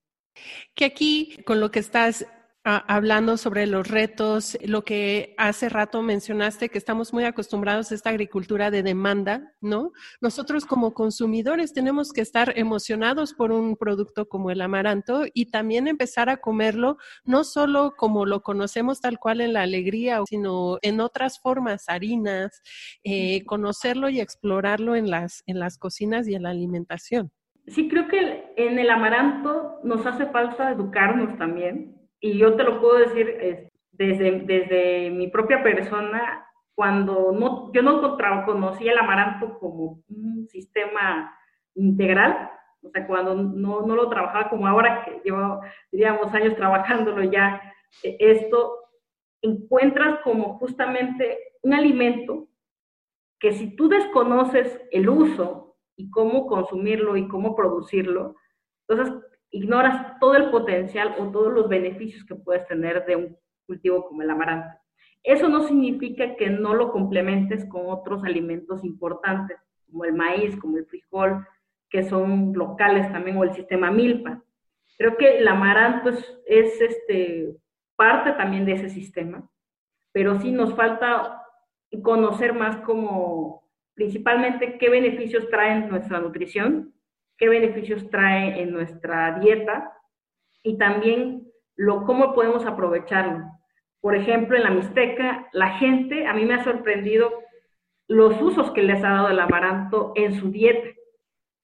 Que 0.74 0.84
aquí, 0.84 1.36
con 1.44 1.60
lo 1.60 1.70
que 1.70 1.78
estás 1.78 2.26
ah, 2.64 2.84
hablando 2.88 3.36
sobre 3.36 3.66
los 3.66 3.88
retos, 3.88 4.58
lo 4.64 4.84
que 4.84 5.34
hace 5.38 5.68
rato 5.68 6.02
mencionaste, 6.02 6.68
que 6.68 6.78
estamos 6.78 7.12
muy 7.12 7.24
acostumbrados 7.24 7.90
a 7.90 7.94
esta 7.94 8.10
agricultura 8.10 8.70
de 8.70 8.82
demanda, 8.82 9.54
¿no? 9.60 9.92
Nosotros 10.20 10.66
como 10.66 10.94
consumidores 10.94 11.72
tenemos 11.72 12.12
que 12.12 12.20
estar 12.20 12.52
emocionados 12.56 13.34
por 13.34 13.52
un 13.52 13.76
producto 13.76 14.28
como 14.28 14.50
el 14.50 14.60
amaranto 14.60 15.24
y 15.32 15.50
también 15.50 15.88
empezar 15.88 16.28
a 16.28 16.38
comerlo, 16.38 16.98
no 17.24 17.44
solo 17.44 17.94
como 17.96 18.26
lo 18.26 18.42
conocemos 18.42 19.00
tal 19.00 19.18
cual 19.18 19.40
en 19.40 19.52
la 19.52 19.62
alegría, 19.62 20.20
sino 20.28 20.78
en 20.82 21.00
otras 21.00 21.38
formas, 21.40 21.84
harinas, 21.88 22.62
eh, 23.04 23.44
conocerlo 23.44 24.08
y 24.08 24.20
explorarlo 24.20 24.96
en 24.96 25.10
las, 25.10 25.42
en 25.46 25.58
las 25.60 25.78
cocinas 25.78 26.28
y 26.28 26.34
en 26.34 26.42
la 26.42 26.50
alimentación 26.50 27.32
sí 27.68 27.88
creo 27.88 28.08
que 28.08 28.44
en 28.56 28.78
el 28.78 28.90
amaranto 28.90 29.78
nos 29.84 30.04
hace 30.06 30.26
falta 30.26 30.72
educarnos 30.72 31.36
también. 31.38 31.94
Y 32.20 32.38
yo 32.38 32.56
te 32.56 32.64
lo 32.64 32.80
puedo 32.80 32.98
decir 32.98 33.70
desde, 33.92 34.40
desde 34.40 35.10
mi 35.10 35.28
propia 35.28 35.62
persona, 35.62 36.46
cuando 36.74 37.32
no, 37.32 37.72
yo 37.72 37.82
no 37.82 38.00
conocí 38.44 38.88
el 38.88 38.98
amaranto 38.98 39.58
como 39.58 40.02
un 40.08 40.46
sistema 40.48 41.34
integral, 41.74 42.50
o 42.82 42.90
sea, 42.90 43.06
cuando 43.06 43.34
no, 43.34 43.82
no 43.82 43.94
lo 43.94 44.08
trabajaba 44.08 44.48
como 44.48 44.66
ahora, 44.66 45.04
que 45.04 45.20
llevo, 45.24 45.60
diríamos, 45.90 46.32
años 46.34 46.54
trabajándolo 46.56 47.22
ya, 47.24 47.60
eh, 48.02 48.16
esto 48.20 48.76
encuentras 49.42 50.20
como 50.22 50.58
justamente 50.58 51.38
un 51.62 51.74
alimento 51.74 52.48
que 53.38 53.52
si 53.52 53.76
tú 53.76 53.88
desconoces 53.88 54.80
el 54.90 55.08
uso 55.08 55.76
y 55.96 56.10
cómo 56.10 56.46
consumirlo 56.46 57.16
y 57.16 57.28
cómo 57.28 57.54
producirlo, 57.54 58.36
entonces 58.88 59.14
ignoras 59.50 60.18
todo 60.20 60.34
el 60.34 60.50
potencial 60.50 61.14
o 61.18 61.30
todos 61.30 61.52
los 61.52 61.68
beneficios 61.68 62.24
que 62.24 62.34
puedes 62.34 62.66
tener 62.66 63.04
de 63.06 63.16
un 63.16 63.36
cultivo 63.66 64.06
como 64.06 64.22
el 64.22 64.30
amaranto. 64.30 64.78
Eso 65.22 65.48
no 65.48 65.66
significa 65.66 66.36
que 66.36 66.50
no 66.50 66.74
lo 66.74 66.92
complementes 66.92 67.64
con 67.68 67.86
otros 67.86 68.22
alimentos 68.24 68.84
importantes, 68.84 69.58
como 69.86 70.04
el 70.04 70.14
maíz, 70.14 70.56
como 70.56 70.78
el 70.78 70.86
frijol, 70.86 71.46
que 71.90 72.04
son 72.04 72.52
locales 72.52 73.10
también, 73.10 73.36
o 73.36 73.44
el 73.44 73.52
sistema 73.54 73.90
milpa. 73.90 74.42
Creo 74.98 75.16
que 75.16 75.38
el 75.38 75.48
amaranto 75.48 76.10
es, 76.10 76.38
es 76.46 76.80
este, 76.80 77.56
parte 77.96 78.32
también 78.32 78.64
de 78.64 78.72
ese 78.72 78.88
sistema, 78.88 79.48
pero 80.12 80.38
sí 80.40 80.52
nos 80.52 80.74
falta 80.74 81.42
conocer 82.02 82.52
más 82.52 82.76
cómo 82.78 83.64
principalmente 83.94 84.78
qué 84.78 84.90
beneficios 84.90 85.48
trae 85.48 85.72
en 85.72 85.88
nuestra 85.88 86.20
nutrición, 86.20 86.94
qué 87.38 87.48
beneficios 87.48 88.08
trae 88.10 88.62
en 88.62 88.72
nuestra 88.72 89.38
dieta 89.38 89.92
y 90.62 90.78
también 90.78 91.46
lo, 91.76 92.04
cómo 92.04 92.34
podemos 92.34 92.64
aprovecharlo. 92.66 93.44
Por 94.00 94.14
ejemplo, 94.16 94.56
en 94.56 94.62
la 94.62 94.70
Mixteca, 94.70 95.48
la 95.52 95.78
gente, 95.78 96.26
a 96.26 96.32
mí 96.32 96.44
me 96.44 96.54
ha 96.54 96.64
sorprendido 96.64 97.30
los 98.08 98.40
usos 98.40 98.70
que 98.70 98.82
les 98.82 99.02
ha 99.02 99.10
dado 99.10 99.28
el 99.28 99.40
amaranto 99.40 100.12
en 100.14 100.34
su 100.34 100.50
dieta. 100.50 100.88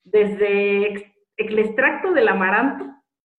Desde 0.03 1.13
el 1.37 1.59
extracto 1.59 2.11
del 2.11 2.27
amaranto, 2.27 2.85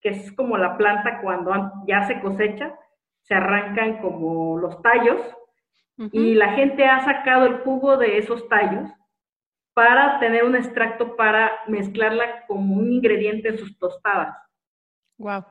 que 0.01 0.11
es 0.11 0.33
como 0.33 0.57
la 0.57 0.77
planta 0.77 1.21
cuando 1.21 1.53
ya 1.87 2.05
se 2.05 2.21
cosecha, 2.21 2.75
se 3.23 3.35
arrancan 3.35 3.99
como 3.99 4.59
los 4.59 4.81
tallos, 4.83 5.21
y 6.11 6.35
la 6.35 6.55
gente 6.55 6.87
ha 6.87 7.05
sacado 7.05 7.47
el 7.47 7.59
jugo 7.59 7.97
de 7.97 8.19
esos 8.19 8.49
tallos 8.49 8.91
para 9.75 10.21
tener 10.21 10.45
un 10.45 10.55
extracto 10.55 11.17
para 11.17 11.53
mezclarla 11.67 12.47
como 12.47 12.77
un 12.77 12.93
ingrediente 12.93 13.49
en 13.49 13.59
sus 13.59 13.77
tostadas. 13.79 14.37
Wow. 15.19 15.45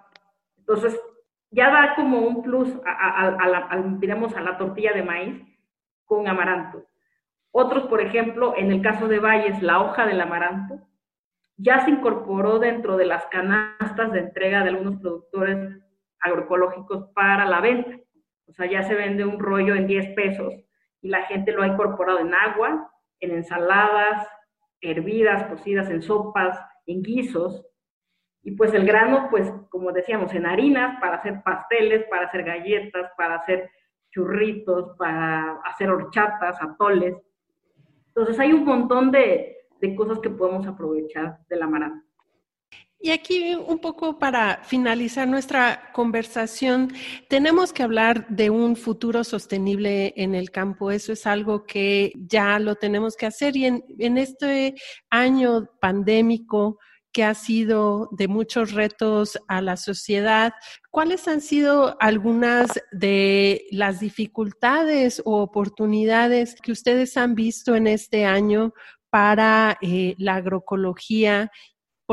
Entonces, 0.58 1.00
ya 1.52 1.70
da 1.70 1.96
como 1.96 2.20
un 2.20 2.42
plus 2.42 2.70
a, 2.86 3.28
a, 3.28 3.48
la, 3.48 3.58
a 3.68 4.42
la 4.42 4.58
tortilla 4.58 4.94
de 4.94 5.04
maíz 5.04 5.42
con 6.06 6.28
amaranto. 6.28 6.86
Otros, 7.52 7.84
por 7.84 8.02
ejemplo, 8.02 8.56
en 8.58 8.72
el 8.72 8.82
caso 8.82 9.08
de 9.08 9.20
Valles, 9.20 9.62
la 9.62 9.82
hoja 9.82 10.08
del 10.08 10.22
amaranto 10.22 10.80
ya 11.58 11.86
se 11.86 11.92
incorporó 11.92 12.60
dentro 12.60 12.98
de 12.98 13.06
las 13.06 13.26
canastas 13.28 14.12
de 14.12 14.20
entrega 14.20 14.64
de 14.64 14.70
algunos 14.70 15.00
productores 15.00 15.80
agroecológicos 16.20 17.10
para 17.14 17.46
la 17.46 17.62
venta. 17.62 17.98
O 18.48 18.54
sea, 18.54 18.66
ya 18.66 18.84
se 18.84 18.96
vende 18.96 19.26
un 19.26 19.40
rollo 19.40 19.76
en 19.76 19.88
10 19.88 20.16
pesos 20.16 20.54
y 21.02 21.10
la 21.10 21.24
gente 21.24 21.52
lo 21.52 21.62
ha 21.62 21.68
incorporado 21.68 22.20
en 22.20 22.34
agua, 22.34 22.92
en 23.24 23.32
ensaladas, 23.32 24.28
hervidas, 24.82 25.46
cocidas 25.46 25.90
en 25.90 26.02
sopas, 26.02 26.60
en 26.86 27.02
guisos. 27.02 27.66
Y 28.44 28.52
pues 28.52 28.74
el 28.74 28.86
grano, 28.86 29.28
pues 29.32 29.52
como 29.70 29.92
decíamos, 29.92 30.34
en 30.34 30.46
harinas 30.46 31.00
para 31.00 31.18
hacer 31.18 31.42
pasteles, 31.44 32.06
para 32.10 32.28
hacer 32.28 32.44
galletas, 32.44 33.12
para 33.18 33.36
hacer 33.36 33.70
churritos, 34.12 34.96
para 34.98 35.60
hacer 35.64 35.90
horchatas, 35.90 36.62
atoles. 36.62 37.16
Entonces 38.08 38.40
hay 38.40 38.52
un 38.54 38.66
montón 38.66 39.12
de, 39.12 39.50
cosas 39.98 40.20
que 40.20 40.30
podemos 40.30 40.66
aprovechar 40.68 41.40
del 41.50 41.62
amaranto. 41.62 42.06
Y 43.06 43.12
aquí 43.12 43.54
un 43.54 43.80
poco 43.80 44.18
para 44.18 44.64
finalizar 44.64 45.28
nuestra 45.28 45.92
conversación, 45.92 46.94
tenemos 47.28 47.74
que 47.74 47.84
hablar 47.84 48.26
de 48.30 48.50
un 48.50 48.78
futuro 48.78 49.26
sostenible 49.26 50.14
en 50.16 50.36
el 50.36 50.52
campo. 50.52 50.90
Eso 50.90 51.12
es 51.12 51.28
algo 51.28 51.66
que 51.66 52.14
ya 52.16 52.60
lo 52.60 52.76
tenemos 52.76 53.18
que 53.18 53.26
hacer. 53.26 53.58
Y 53.58 53.66
en, 53.66 54.18
este 54.18 54.76
año 55.10 55.68
pandémico, 55.82 56.80
que 57.12 57.26
ha 57.26 57.34
sido 57.34 58.08
de 58.14 58.30
muchos 58.30 58.72
retos 58.72 59.38
a 59.50 59.62
la 59.62 59.76
sociedad. 59.76 60.54
¿Cuáles 60.90 61.28
han 61.28 61.42
sido 61.42 61.98
algunas 62.00 62.72
de 62.94 63.66
las 63.70 64.00
dificultades 64.00 65.22
o 65.26 65.42
oportunidades 65.42 66.56
que 66.56 66.72
ustedes 66.72 67.18
han 67.18 67.36
visto 67.36 67.76
en 67.76 67.88
este 67.88 68.24
año 68.24 68.74
para 69.10 69.78
eh, 69.82 70.16
la 70.18 70.38
agroecología 70.38 71.52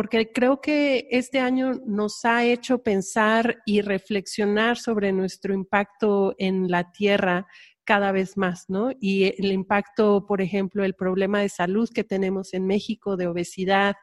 porque 0.00 0.32
creo 0.32 0.62
que 0.62 1.08
este 1.10 1.40
año 1.40 1.74
nos 1.84 2.24
ha 2.24 2.42
hecho 2.42 2.82
pensar 2.82 3.58
y 3.66 3.82
reflexionar 3.82 4.78
sobre 4.78 5.12
nuestro 5.12 5.52
impacto 5.52 6.34
en 6.38 6.70
la 6.70 6.90
tierra 6.90 7.46
cada 7.84 8.10
vez 8.10 8.38
más, 8.38 8.64
¿no? 8.68 8.92
Y 8.98 9.24
el 9.36 9.52
impacto, 9.52 10.24
por 10.26 10.40
ejemplo, 10.40 10.84
el 10.84 10.94
problema 10.94 11.40
de 11.40 11.50
salud 11.50 11.86
que 11.94 12.02
tenemos 12.02 12.54
en 12.54 12.66
México 12.66 13.18
de 13.18 13.26
obesidad, 13.26 13.96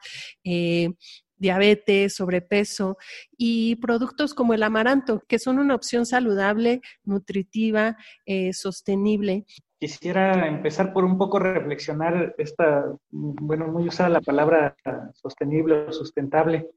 eh, 0.44 0.90
diabetes, 1.36 2.14
sobrepeso 2.14 2.96
y 3.36 3.74
productos 3.76 4.34
como 4.34 4.54
el 4.54 4.62
amaranto, 4.62 5.24
que 5.26 5.40
son 5.40 5.58
una 5.58 5.74
opción 5.74 6.06
saludable, 6.06 6.80
nutritiva, 7.02 7.96
eh, 8.24 8.52
sostenible. 8.52 9.46
Quisiera 9.78 10.48
empezar 10.48 10.92
por 10.92 11.04
un 11.04 11.16
poco 11.16 11.38
reflexionar 11.38 12.34
esta, 12.38 12.92
bueno, 13.10 13.68
muy 13.68 13.86
usada 13.86 14.08
la 14.08 14.20
palabra 14.20 14.76
sostenible 15.14 15.86
o 15.86 15.92
sustentable, 15.92 16.68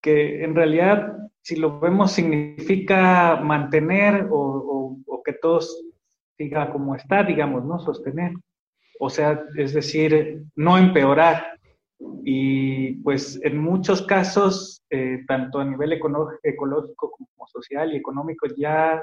que 0.00 0.42
en 0.42 0.54
realidad, 0.54 1.16
si 1.40 1.56
lo 1.56 1.78
vemos, 1.78 2.12
significa 2.12 3.36
mantener 3.36 4.26
o, 4.30 4.98
o 5.06 5.22
que 5.22 5.32
todos 5.32 5.84
siga 6.36 6.70
como 6.70 6.94
está, 6.94 7.22
digamos, 7.22 7.64
¿no? 7.64 7.80
Sostener. 7.80 8.32
O 9.00 9.10
sea, 9.10 9.42
es 9.56 9.72
decir, 9.72 10.44
no 10.54 10.78
empeorar. 10.78 11.58
Y 12.24 12.96
pues 13.02 13.40
en 13.42 13.58
muchos 13.58 14.02
casos, 14.02 14.82
eh, 14.90 15.24
tanto 15.26 15.58
a 15.58 15.64
nivel 15.64 15.92
ecológico 15.92 17.10
como 17.10 17.46
social 17.46 17.92
y 17.92 17.96
económico, 17.96 18.46
ya 18.56 19.02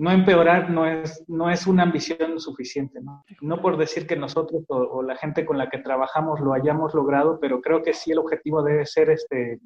no 0.00 0.10
empeorar 0.10 0.70
no 0.70 0.86
es, 0.86 1.22
no 1.28 1.50
es 1.50 1.66
una 1.66 1.82
ambición 1.82 2.40
suficiente, 2.40 3.02
¿no? 3.02 3.22
No 3.42 3.60
por 3.60 3.76
decir 3.76 4.06
que 4.06 4.16
nosotros 4.16 4.64
o, 4.68 5.02
la 5.02 5.14
gente 5.14 5.44
con 5.44 5.58
la 5.58 5.68
que 5.68 5.76
trabajamos 5.76 6.40
lo 6.40 6.54
hayamos 6.54 6.94
logrado, 6.94 7.38
pero 7.38 7.60
creo 7.60 7.82
que 7.82 7.92
sí 7.92 8.10
el 8.10 8.18
objetivo 8.18 8.62
debe 8.62 8.86
ser, 8.86 9.10
este, 9.10 9.60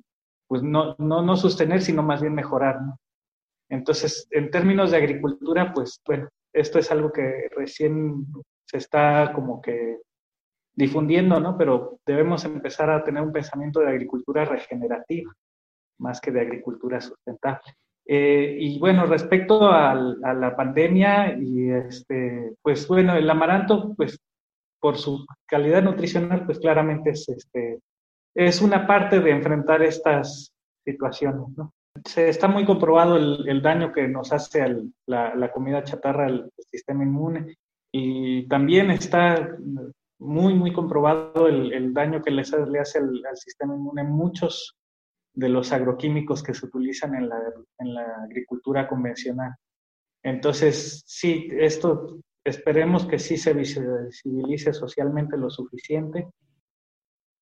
pues 0.48 0.60
no, 0.60 0.96
no, 0.98 1.22
no 1.22 1.36
sostener, 1.36 1.82
sino 1.82 2.02
más 2.02 2.20
bien 2.20 2.34
mejorar. 2.34 2.80
Entonces, 3.68 4.26
en 4.32 4.50
términos 4.50 4.90
de 4.90 4.96
agricultura, 4.96 5.72
pues 5.72 6.02
bueno, 6.04 6.28
esto 6.52 6.80
es 6.80 6.90
algo 6.90 7.12
que 7.12 7.48
recién 7.56 8.26
se 8.64 8.78
está 8.78 9.32
como 9.32 9.62
que 9.62 9.98
difundiendo, 10.74 11.38
¿no? 11.38 11.56
Pero 11.56 12.00
debemos 12.04 12.44
empezar 12.44 12.90
a 12.90 13.04
tener 13.04 13.22
un 13.22 13.32
pensamiento 13.32 13.78
de 13.78 13.90
agricultura 13.90 14.44
regenerativa, 14.44 15.32
más 16.00 16.20
que 16.20 16.32
de 16.32 16.40
agricultura 16.40 17.00
sustentable. 17.00 17.72
Eh, 18.06 18.56
y 18.60 18.78
bueno, 18.78 19.06
respecto 19.06 19.66
a 19.70 19.94
la 19.94 20.54
pandemia, 20.56 21.36
y 21.38 21.70
este, 21.70 22.54
pues 22.62 22.86
bueno, 22.86 23.14
el 23.14 23.28
amaranto, 23.28 23.94
pues 23.96 24.18
por 24.80 24.98
su 24.98 25.24
calidad 25.46 25.82
nutricional, 25.82 26.44
pues 26.44 26.58
claramente 26.58 27.10
es, 27.10 27.26
este, 27.28 27.80
es 28.34 28.60
una 28.60 28.86
parte 28.86 29.20
de 29.20 29.30
enfrentar 29.30 29.82
estas 29.82 30.52
situaciones, 30.84 31.48
¿no? 31.56 31.72
Se 32.04 32.28
está 32.28 32.48
muy 32.48 32.66
comprobado 32.66 33.16
el, 33.16 33.62
daño 33.62 33.92
que 33.92 34.08
nos 34.08 34.32
hace 34.32 34.62
la, 35.06 35.50
comida 35.52 35.84
chatarra 35.84 36.26
al 36.26 36.50
sistema 36.70 37.04
inmune 37.04 37.56
y 37.92 38.48
también 38.48 38.90
está 38.90 39.56
muy, 40.18 40.54
muy 40.54 40.72
comprobado 40.72 41.46
el, 41.46 41.94
daño 41.94 42.20
que 42.20 42.32
le 42.32 42.42
hace 42.42 42.98
al, 42.98 43.36
sistema 43.36 43.76
inmune 43.76 44.02
muchos 44.02 44.76
de 45.34 45.48
los 45.48 45.72
agroquímicos 45.72 46.42
que 46.42 46.54
se 46.54 46.66
utilizan 46.66 47.14
en 47.14 47.28
la, 47.28 47.38
en 47.78 47.94
la 47.94 48.24
agricultura 48.24 48.88
convencional. 48.88 49.54
Entonces, 50.22 51.02
sí, 51.06 51.48
esto 51.52 52.20
esperemos 52.44 53.06
que 53.06 53.18
sí 53.18 53.36
se 53.36 53.52
visibilice 53.52 54.72
socialmente 54.72 55.36
lo 55.36 55.50
suficiente 55.50 56.28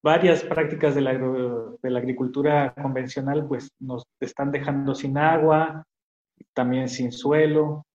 varias 0.02 0.42
prácticas 0.42 0.94
de 0.94 1.00
la, 1.00 1.12
de 1.14 1.90
la, 1.90 1.98
agricultura 1.98 2.74
convencional 2.74 3.46
pues 3.46 3.70
nos 3.78 4.04
están 4.20 4.50
dejando 4.50 4.94
sin 4.94 5.16
agua, 5.16 5.84
también 6.52 6.88
sin 6.88 7.12
suelo 7.12 7.86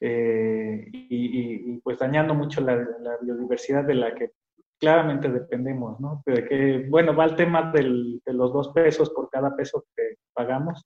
eh, 0.00 0.88
y, 0.92 1.78
pues 1.80 1.98
dañando 1.98 2.34
mucho 2.34 2.60
la, 2.60 2.76
biodiversidad 3.20 3.84
de 3.84 3.94
la 3.94 4.14
que 4.14 4.32
claramente 4.78 5.30
dependemos, 5.30 5.98
¿no? 6.00 6.22
De 6.26 6.44
que, 6.46 6.86
bueno, 6.88 7.14
va 7.14 7.24
el 7.24 7.36
tema 7.36 7.70
del, 7.72 8.20
de 8.24 8.32
los 8.32 8.52
dos 8.52 8.68
pesos 8.70 9.10
por 9.10 9.30
cada 9.30 9.54
peso 9.56 9.84
que 9.96 10.16
pagamos, 10.34 10.84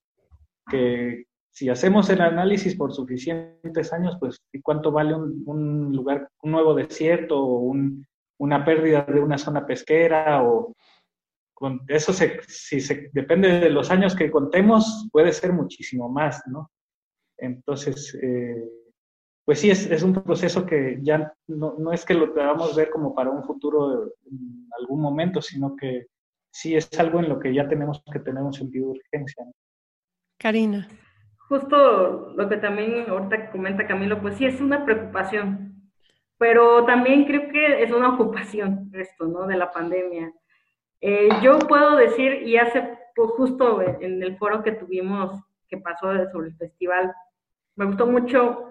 que 0.69 1.25
si 1.49 1.69
hacemos 1.69 2.09
el 2.09 2.21
análisis 2.21 2.75
por 2.75 2.93
suficientes 2.93 3.91
años, 3.91 4.15
pues 4.19 4.37
¿cuánto 4.63 4.91
vale 4.91 5.13
un, 5.13 5.43
un 5.45 5.95
lugar, 5.95 6.29
un 6.43 6.51
nuevo 6.51 6.73
desierto 6.73 7.43
o 7.43 7.59
un, 7.59 8.05
una 8.39 8.63
pérdida 8.63 9.03
de 9.03 9.19
una 9.19 9.37
zona 9.37 9.65
pesquera 9.65 10.43
o 10.43 10.73
con 11.53 11.81
eso 11.87 12.11
si 12.11 12.81
se 12.81 13.11
depende 13.13 13.59
de 13.59 13.69
los 13.69 13.91
años 13.91 14.15
que 14.15 14.31
contemos 14.31 15.07
puede 15.11 15.31
ser 15.31 15.53
muchísimo 15.53 16.09
más, 16.09 16.41
¿no? 16.47 16.71
Entonces, 17.37 18.17
eh, 18.21 18.63
pues 19.51 19.59
sí, 19.59 19.69
es, 19.69 19.85
es, 19.91 20.01
un 20.01 20.13
proceso 20.13 20.65
que 20.65 20.97
ya 21.01 21.33
no, 21.45 21.75
no 21.77 21.91
es 21.91 22.05
que 22.05 22.13
lo 22.13 22.33
podamos 22.33 22.73
ver 22.73 22.89
como 22.89 23.13
para 23.13 23.31
un 23.31 23.43
futuro 23.43 24.05
en 24.31 24.65
algún 24.79 25.01
momento, 25.01 25.41
sino 25.41 25.75
que 25.75 26.07
sí 26.49 26.73
es 26.73 26.89
algo 26.97 27.19
en 27.19 27.27
lo 27.27 27.37
que 27.37 27.53
ya 27.53 27.67
tenemos 27.67 28.01
que 28.13 28.19
tener 28.19 28.41
un 28.41 28.53
sentido 28.53 28.93
de 28.93 28.99
urgencia. 28.99 29.45
Karina. 30.37 30.87
Justo 31.49 32.33
lo 32.33 32.47
que 32.47 32.55
también 32.55 33.09
ahorita 33.09 33.51
comenta 33.51 33.85
Camilo, 33.85 34.21
pues 34.21 34.37
sí 34.37 34.45
es 34.45 34.61
una 34.61 34.85
preocupación, 34.85 35.91
pero 36.37 36.85
también 36.85 37.25
creo 37.25 37.49
que 37.51 37.83
es 37.83 37.91
una 37.91 38.07
ocupación 38.13 38.89
esto, 38.93 39.25
¿no? 39.25 39.47
De 39.47 39.57
la 39.57 39.69
pandemia. 39.69 40.31
Eh, 41.01 41.27
yo 41.43 41.59
puedo 41.59 41.97
decir, 41.97 42.43
y 42.47 42.55
hace 42.55 42.97
pues, 43.17 43.31
justo 43.31 43.81
en 43.81 44.23
el 44.23 44.37
foro 44.37 44.63
que 44.63 44.71
tuvimos, 44.71 45.43
que 45.67 45.75
pasó 45.75 46.07
sobre 46.31 46.47
el 46.47 46.55
festival, 46.55 47.13
me 47.75 47.83
gustó 47.83 48.07
mucho 48.07 48.69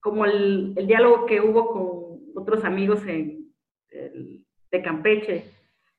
como 0.00 0.24
el, 0.24 0.74
el 0.76 0.86
diálogo 0.86 1.26
que 1.26 1.40
hubo 1.40 1.72
con 1.72 2.40
otros 2.40 2.64
amigos 2.64 3.04
en, 3.06 3.54
de 3.90 4.82
Campeche, 4.82 5.44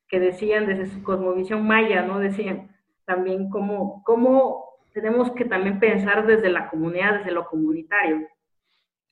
que 0.08 0.20
decían 0.20 0.66
desde 0.66 0.88
su 0.88 1.04
cosmovisión 1.04 1.66
maya, 1.66 2.04
¿no? 2.04 2.20
Decían 2.20 2.76
también 3.06 3.50
cómo, 3.50 4.04
cómo 4.04 4.78
tenemos 4.94 5.32
que 5.32 5.46
también 5.46 5.80
pensar 5.80 6.26
desde 6.26 6.50
la 6.50 6.70
comunidad, 6.70 7.20
desde 7.20 7.32
lo 7.32 7.46
comunitario. 7.46 8.28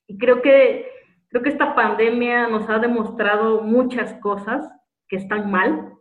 Y 0.08 0.18
creo 0.18 0.42
que 0.42 0.96
Creo 1.36 1.44
que 1.44 1.50
esta 1.50 1.76
pandemia 1.76 2.48
nos 2.48 2.70
ha 2.70 2.80
demostrado 2.80 3.62
muchas 3.62 4.14
cosas 4.22 4.72
que 5.10 5.18
están 5.18 5.52
mal, 5.52 5.92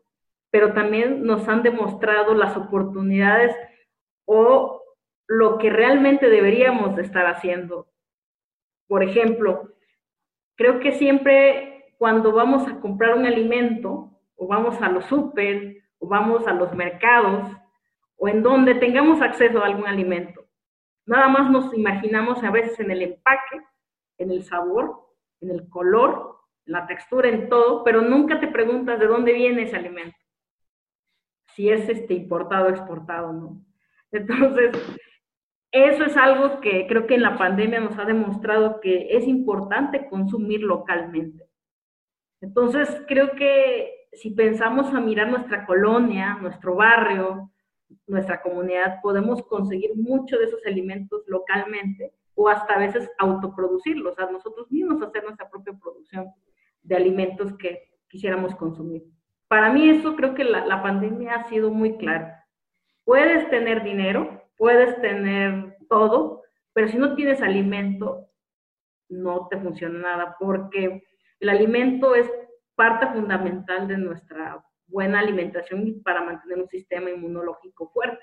pero 0.53 0.75
también 0.75 1.25
nos 1.25 1.49
han 1.49 1.65
demostrado 1.65 2.35
las 2.35 2.57
oportunidades 2.57 3.53
o 4.27 4.81
lo 5.27 5.59
que 5.59 5.71
realmente 5.71 6.29
deberíamos 6.29 6.95
de 6.95 7.03
estar 7.03 7.27
haciendo. 7.27 7.89
Por 8.87 9.03
ejemplo, 9.03 9.75
creo 10.57 10.81
que 10.81 10.93
siempre 10.93 11.95
cuando 11.99 12.33
vamos 12.33 12.69
a 12.69 12.81
comprar 12.81 13.15
un 13.15 13.27
alimento 13.27 14.11
o 14.37 14.47
vamos 14.47 14.81
a 14.83 14.89
los 14.89 15.05
súper 15.07 15.83
o 15.99 16.09
vamos 16.09 16.47
a 16.47 16.53
los 16.53 16.75
mercados 16.75 17.51
o 18.17 18.29
en 18.29 18.43
donde 18.43 18.75
tengamos 18.75 19.21
acceso 19.23 19.61
a 19.61 19.67
algún 19.67 19.87
alimento, 19.87 20.45
nada 21.07 21.29
más 21.29 21.51
nos 21.51 21.73
imaginamos 21.75 22.43
a 22.43 22.51
veces 22.51 22.79
en 22.81 22.91
el 22.91 23.03
empaque, 23.03 23.61
en 24.19 24.31
el 24.31 24.45
sabor 24.45 25.05
en 25.45 25.51
el 25.51 25.69
color, 25.69 26.39
la 26.65 26.87
textura, 26.87 27.29
en 27.29 27.49
todo, 27.49 27.85
pero 27.85 28.03
nunca 28.03 28.41
te 28.41 28.49
preguntas 28.49 28.99
de 28.99 29.07
dónde 29.07 29.33
viene 29.33 29.63
ese 29.63 29.77
alimento. 29.77 30.17
Si 31.55 31.69
es 31.69 31.89
este 31.89 32.15
importado 32.15 32.69
exportado, 32.69 33.33
¿no? 33.33 33.65
Entonces, 34.11 34.73
eso 35.75 36.05
es 36.05 36.17
algo 36.17 36.61
que 36.61 36.87
creo 36.87 37.09
que 37.09 37.17
en 37.17 37.23
la 37.23 37.37
pandemia 37.37 37.81
nos 37.81 37.99
ha 37.99 38.05
demostrado 38.05 38.81
que 38.81 39.09
es 39.11 39.27
importante 39.27 40.07
consumir 40.09 40.63
localmente. 40.63 41.49
Entonces, 42.41 43.03
creo 43.09 43.33
que 43.33 44.07
si 44.13 44.31
pensamos 44.31 44.95
a 44.95 45.01
mirar 45.01 45.29
nuestra 45.29 45.67
colonia, 45.67 46.39
nuestro 46.41 46.77
barrio, 46.77 47.51
nuestra 48.07 48.41
comunidad, 48.41 49.01
podemos 49.03 49.43
conseguir 49.43 49.97
mucho 49.97 50.39
de 50.39 50.45
esos 50.45 50.65
alimentos 50.65 51.25
localmente 51.27 52.13
o 52.37 52.49
hasta 52.49 52.75
a 52.75 52.79
veces 52.79 53.11
autoproducirlos, 53.19 54.15
sea, 54.15 54.31
nosotros 54.31 54.71
mismos 54.71 55.03
hacer 55.03 55.25
nuestra 55.25 55.51
propia 55.51 55.73
producción 55.73 56.29
de 56.83 56.95
alimentos 56.95 57.53
que 57.57 57.89
quisiéramos 58.07 58.55
consumir. 58.55 59.03
Para 59.49 59.73
mí 59.73 59.91
eso 59.91 60.15
creo 60.15 60.35
que 60.35 60.45
la, 60.45 60.65
la 60.67 60.85
pandemia 60.85 61.35
ha 61.35 61.49
sido 61.49 61.71
muy 61.73 61.97
clara. 61.97 62.47
Puedes 63.05 63.51
tener 63.51 63.83
dinero, 63.83 64.44
puedes 64.57 65.01
tener 65.01 65.77
todo, 65.89 66.43
pero 66.73 66.89
si 66.89 66.99
no 66.99 67.15
tienes 67.15 67.43
alimento, 67.43 68.29
no 69.09 69.49
te 69.49 69.59
funciona 69.59 69.99
nada, 69.99 70.37
porque 70.39 71.05
el 71.41 71.49
alimento 71.49 72.15
es 72.15 72.31
parte 72.75 73.07
fundamental 73.09 73.87
de 73.87 73.99
nuestra 73.99 74.65
buena 74.87 75.21
alimentación 75.21 76.03
para 76.03 76.23
mantener 76.23 76.59
un 76.59 76.69
sistema 76.69 77.11
inmunológico 77.11 77.91
fuerte. 77.91 78.23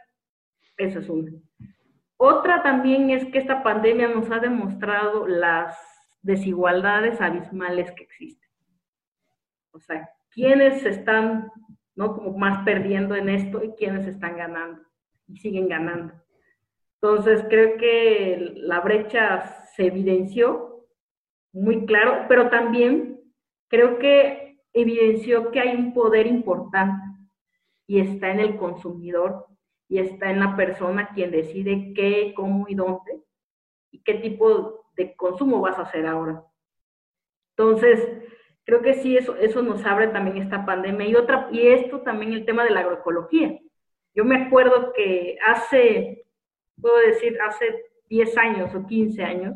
Eso 0.77 0.99
es 0.99 1.09
una. 1.09 1.32
Otra 2.17 2.61
también 2.61 3.09
es 3.09 3.25
que 3.25 3.39
esta 3.39 3.63
pandemia 3.63 4.07
nos 4.09 4.29
ha 4.29 4.39
demostrado 4.39 5.27
las 5.27 5.77
desigualdades 6.21 7.19
abismales 7.19 7.91
que 7.91 8.03
existen. 8.03 8.49
O 9.71 9.79
sea, 9.79 10.09
quiénes 10.29 10.86
están, 10.86 11.49
¿no? 11.95 12.15
Como 12.15 12.38
más 12.38 12.63
perdiendo 12.63 13.15
en 13.15 13.29
esto 13.29 13.63
y 13.63 13.71
quiénes 13.71 14.05
están 14.05 14.38
ganando 14.38 14.90
siguen 15.38 15.67
ganando. 15.67 16.13
Entonces, 17.01 17.45
creo 17.49 17.77
que 17.77 18.53
la 18.55 18.79
brecha 18.82 19.65
se 19.75 19.88
evidenció 19.88 20.86
muy 21.51 21.86
claro, 21.86 22.25
pero 22.27 22.49
también 22.49 23.19
creo 23.67 23.97
que 23.99 24.59
evidenció 24.73 25.51
que 25.51 25.59
hay 25.59 25.75
un 25.75 25.93
poder 25.93 26.27
importante 26.27 27.03
y 27.88 27.99
está 27.99 28.32
en 28.32 28.39
el 28.39 28.57
consumidor 28.57 29.47
y 29.89 29.97
está 29.97 30.32
en 30.32 30.39
la 30.39 30.55
persona 30.55 31.09
quien 31.13 31.32
decide 31.32 31.93
qué, 31.93 32.34
cómo 32.36 32.65
y 32.69 32.75
dónde 32.75 33.23
y 33.91 34.01
qué 34.03 34.15
tipo 34.15 34.86
de 34.95 35.15
consumo 35.15 35.59
vas 35.59 35.77
a 35.77 35.84
hacer 35.84 36.05
ahora. 36.05 36.43
Entonces, 37.57 37.99
creo 38.63 38.82
que 38.82 38.93
sí, 38.95 39.17
eso, 39.17 39.36
eso 39.36 39.61
nos 39.61 39.86
abre 39.86 40.07
también 40.07 40.38
esta 40.38 40.65
pandemia. 40.65 41.07
Y, 41.07 41.15
otra, 41.15 41.49
y 41.51 41.67
esto 41.67 42.01
también 42.01 42.34
el 42.34 42.45
tema 42.45 42.63
de 42.63 42.71
la 42.71 42.82
agroecología. 42.82 43.59
Yo 44.14 44.26
me 44.26 44.43
acuerdo 44.43 44.91
que 44.93 45.38
hace, 45.45 46.26
puedo 46.80 46.97
decir, 46.99 47.38
hace 47.41 47.66
10 48.09 48.38
años 48.38 48.76
o 48.76 48.86
15 48.86 49.24
años, 49.24 49.55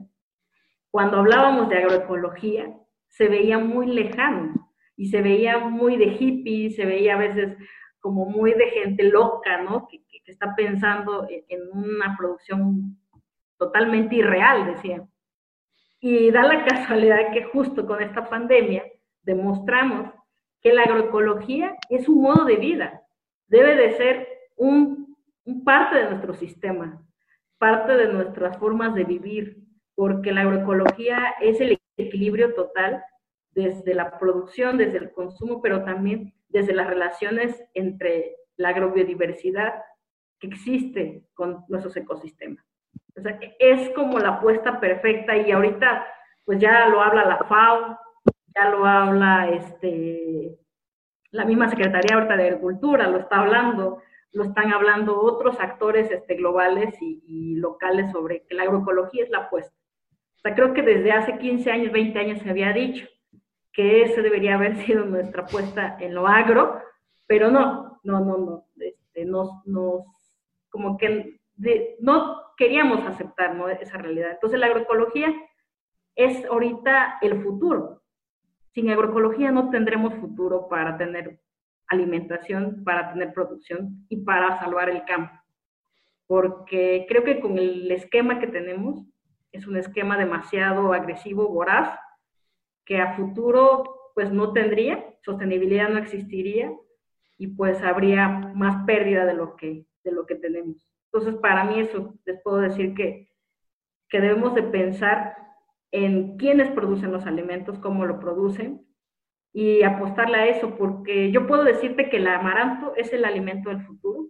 cuando 0.89 1.17
hablábamos 1.17 1.69
de 1.69 1.77
agroecología, 1.77 2.73
se 3.07 3.27
veía 3.27 3.57
muy 3.57 3.87
lejano 3.87 4.71
y 4.95 5.07
se 5.07 5.21
veía 5.21 5.57
muy 5.57 5.97
de 5.97 6.15
hippie, 6.17 6.71
se 6.71 6.85
veía 6.85 7.15
a 7.15 7.19
veces 7.19 7.57
como 7.99 8.25
muy 8.25 8.53
de 8.53 8.69
gente 8.69 9.03
loca, 9.03 9.61
¿no? 9.61 9.87
Que, 9.87 10.05
que 10.07 10.31
está 10.31 10.55
pensando 10.55 11.27
en 11.29 11.59
una 11.73 12.15
producción 12.17 12.97
totalmente 13.57 14.15
irreal, 14.15 14.65
decía. 14.65 15.05
Y 15.99 16.31
da 16.31 16.43
la 16.43 16.65
casualidad 16.65 17.31
que 17.33 17.43
justo 17.43 17.85
con 17.85 18.01
esta 18.01 18.29
pandemia 18.29 18.83
demostramos 19.23 20.13
que 20.61 20.73
la 20.73 20.83
agroecología 20.83 21.75
es 21.89 22.07
un 22.07 22.21
modo 22.21 22.45
de 22.45 22.55
vida, 22.55 23.01
debe 23.47 23.75
de 23.75 23.97
ser 23.97 24.34
un, 24.55 25.15
parte 25.63 25.97
de 25.97 26.09
nuestro 26.09 26.33
sistema, 26.33 27.01
parte 27.57 27.95
de 27.95 28.11
nuestras 28.11 28.57
formas 28.57 28.95
de 28.95 29.03
vivir, 29.03 29.57
porque 29.95 30.31
la 30.31 30.41
agroecología 30.41 31.35
es 31.41 31.61
el 31.61 31.79
equilibrio 31.97 32.53
total 32.53 33.03
desde 33.51 33.93
la 33.93 34.17
producción, 34.19 34.77
desde 34.77 34.97
el 34.97 35.11
consumo, 35.11 35.61
pero 35.61 35.83
también 35.83 36.33
desde 36.49 36.73
las 36.73 36.87
relaciones 36.87 37.63
entre 37.73 38.35
la 38.57 38.69
agrobiodiversidad 38.69 39.75
que 40.39 40.47
existe 40.47 41.27
con 41.33 41.63
nuestros 41.69 41.95
ecosistemas. 41.95 42.65
O 43.17 43.21
sea, 43.21 43.39
es 43.59 43.89
como 43.91 44.19
la 44.19 44.35
apuesta 44.35 44.79
perfecta 44.79 45.37
y 45.37 45.51
ahorita 45.51 46.05
pues 46.43 46.59
ya 46.59 46.87
lo 46.89 47.01
habla 47.01 47.25
la 47.25 47.37
FAO, 47.37 47.97
ya 48.55 48.69
lo 48.69 48.85
habla 48.85 49.49
este, 49.49 50.57
la 51.31 51.45
misma 51.45 51.69
Secretaría 51.69 52.15
ahorita 52.15 52.37
de 52.37 52.47
Agricultura, 52.47 53.07
lo 53.07 53.19
está 53.19 53.39
hablando, 53.39 54.01
lo 54.33 54.43
están 54.43 54.73
hablando 54.73 55.19
otros 55.19 55.59
actores 55.59 56.11
este, 56.11 56.35
globales 56.35 56.95
y, 57.01 57.55
locales 57.55 58.11
sobre 58.11 58.45
que 58.45 58.53
la 58.53 58.63
agroecología 58.63 59.23
es 59.23 59.29
la 59.29 59.39
apuesta. 59.39 59.75
O 60.37 60.39
sea, 60.39 60.53
creo 60.53 60.73
que 60.73 60.81
desde 60.81 61.11
hace 61.11 61.37
15 61.37 61.71
años, 61.71 61.91
20 61.91 62.19
años 62.19 62.39
se 62.41 62.49
había 62.49 62.73
dicho 62.73 63.07
que 63.71 64.03
ese 64.03 64.21
debería 64.21 64.55
haber 64.55 64.75
sido 64.85 65.05
nuestra 65.05 65.43
apuesta 65.43 65.97
en 65.99 66.13
lo 66.13 66.27
agro, 66.27 66.79
pero 67.27 67.49
no, 67.49 67.99
no, 68.03 68.19
no, 68.19 68.37
no, 68.37 68.65
este, 68.77 69.25
nos, 69.25 69.65
nos, 69.65 70.03
como 70.69 70.97
que 70.97 71.39
no 71.99 72.41
queríamos 72.57 73.05
aceptar 73.05 73.55
¿no? 73.55 73.69
esa 73.69 73.97
realidad. 73.97 74.31
Entonces 74.31 74.59
la 74.59 74.67
agroecología 74.67 75.33
es 76.15 76.45
ahorita 76.45 77.17
el 77.21 77.43
futuro. 77.43 78.01
Sin 78.73 78.89
agroecología 78.89 79.51
no 79.51 79.69
tendremos 79.69 80.13
futuro 80.15 80.67
para 80.67 80.97
tener 80.97 81.39
alimentación, 81.87 82.83
para 82.83 83.11
tener 83.11 83.33
producción 83.33 84.05
y 84.09 84.17
para 84.17 84.59
salvar 84.59 84.89
el 84.89 85.03
campo. 85.05 85.33
Porque 86.27 87.05
creo 87.07 87.23
que 87.23 87.39
con 87.39 87.57
el 87.57 87.91
esquema 87.91 88.39
que 88.39 88.47
tenemos, 88.47 89.05
es 89.51 89.67
un 89.67 89.77
esquema 89.77 90.17
demasiado 90.17 90.93
agresivo, 90.93 91.47
voraz, 91.47 91.97
que 92.83 92.99
a 92.99 93.15
futuro 93.15 94.11
pues 94.13 94.31
no 94.31 94.53
tendría, 94.53 95.03
sostenibilidad 95.23 95.89
no 95.89 95.99
existiría 95.99 96.71
y 97.37 97.47
pues 97.47 97.81
habría 97.81 98.29
más 98.29 98.85
pérdida 98.85 99.25
de 99.25 99.33
lo 99.33 99.55
que, 99.55 99.85
de 100.03 100.11
lo 100.11 100.25
que 100.25 100.35
tenemos. 100.35 100.87
Entonces, 101.11 101.39
para 101.41 101.65
mí 101.65 101.79
eso, 101.79 102.15
les 102.25 102.41
puedo 102.41 102.57
decir 102.57 102.93
que, 102.93 103.29
que 104.09 104.21
debemos 104.21 104.55
de 104.55 104.63
pensar 104.63 105.35
en 105.91 106.37
quiénes 106.37 106.69
producen 106.71 107.11
los 107.11 107.25
alimentos, 107.25 107.79
cómo 107.79 108.05
lo 108.05 108.19
producen, 108.19 108.85
y 109.57 109.83
apostarle 109.83 110.35
a 110.35 110.47
eso, 110.47 110.75
porque 110.75 111.31
yo 111.31 111.47
puedo 111.47 111.63
decirte 111.63 112.09
que 112.09 112.17
el 112.17 112.27
amaranto 112.27 112.93
es 112.97 113.13
el 113.13 113.23
alimento 113.23 113.69
del 113.69 113.85
futuro, 113.85 114.27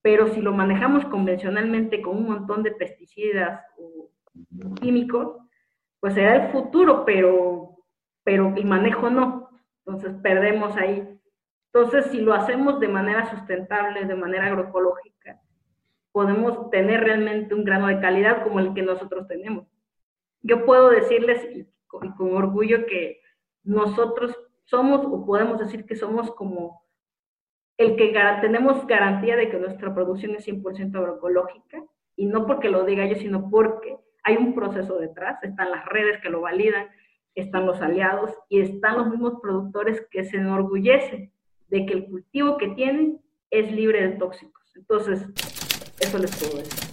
pero 0.00 0.28
si 0.28 0.40
lo 0.40 0.54
manejamos 0.54 1.04
convencionalmente 1.04 2.00
con 2.00 2.16
un 2.16 2.28
montón 2.28 2.62
de 2.62 2.70
pesticidas 2.70 3.62
o 3.76 4.08
químicos, 4.80 5.36
pues 6.00 6.14
será 6.14 6.46
el 6.46 6.50
futuro, 6.50 7.04
pero, 7.04 7.76
pero 8.24 8.54
el 8.56 8.64
manejo 8.64 9.10
no. 9.10 9.50
Entonces 9.84 10.14
perdemos 10.22 10.78
ahí. 10.78 11.06
Entonces, 11.70 12.06
si 12.06 12.22
lo 12.22 12.32
hacemos 12.32 12.80
de 12.80 12.88
manera 12.88 13.30
sustentable, 13.30 14.06
de 14.06 14.14
manera 14.14 14.46
agroecológica, 14.46 15.42
podemos 16.10 16.70
tener 16.70 17.00
realmente 17.00 17.54
un 17.54 17.64
grano 17.64 17.88
de 17.88 18.00
calidad 18.00 18.44
como 18.44 18.60
el 18.60 18.72
que 18.72 18.80
nosotros 18.80 19.28
tenemos. 19.28 19.66
Yo 20.40 20.64
puedo 20.64 20.88
decirles 20.88 21.46
con 21.86 22.34
orgullo 22.34 22.86
que 22.86 23.21
nosotros 23.64 24.36
somos 24.64 25.04
o 25.04 25.24
podemos 25.24 25.58
decir 25.58 25.84
que 25.84 25.96
somos 25.96 26.30
como 26.30 26.82
el 27.78 27.96
que 27.96 28.14
tenemos 28.40 28.86
garantía 28.86 29.36
de 29.36 29.48
que 29.48 29.58
nuestra 29.58 29.94
producción 29.94 30.34
es 30.34 30.46
100% 30.46 30.94
agroecológica 30.96 31.82
y 32.16 32.26
no 32.26 32.46
porque 32.46 32.68
lo 32.68 32.84
diga 32.84 33.06
yo, 33.06 33.16
sino 33.16 33.50
porque 33.50 33.96
hay 34.24 34.36
un 34.36 34.54
proceso 34.54 34.98
detrás, 34.98 35.42
están 35.42 35.70
las 35.70 35.84
redes 35.86 36.20
que 36.20 36.30
lo 36.30 36.40
validan, 36.42 36.88
están 37.34 37.66
los 37.66 37.80
aliados 37.80 38.30
y 38.48 38.60
están 38.60 38.98
los 38.98 39.08
mismos 39.08 39.40
productores 39.40 40.06
que 40.10 40.24
se 40.24 40.36
enorgullecen 40.36 41.32
de 41.68 41.86
que 41.86 41.94
el 41.94 42.06
cultivo 42.06 42.58
que 42.58 42.68
tienen 42.68 43.20
es 43.50 43.72
libre 43.72 44.06
de 44.06 44.16
tóxicos. 44.16 44.62
Entonces, 44.76 45.26
eso 46.00 46.18
les 46.18 46.36
puedo 46.38 46.58
decir. 46.58 46.91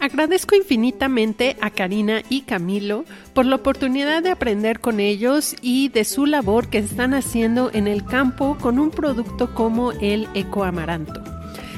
Agradezco 0.00 0.54
infinitamente 0.54 1.56
a 1.60 1.68
Karina 1.68 2.22
y 2.30 2.40
Camilo 2.42 3.04
por 3.34 3.44
la 3.44 3.56
oportunidad 3.56 4.22
de 4.22 4.30
aprender 4.30 4.80
con 4.80 4.98
ellos 4.98 5.54
y 5.60 5.90
de 5.90 6.04
su 6.04 6.24
labor 6.24 6.68
que 6.68 6.78
están 6.78 7.12
haciendo 7.12 7.70
en 7.74 7.86
el 7.86 8.04
campo 8.04 8.56
con 8.58 8.78
un 8.78 8.90
producto 8.90 9.54
como 9.54 9.92
el 9.92 10.26
ecoamaranto. 10.34 11.22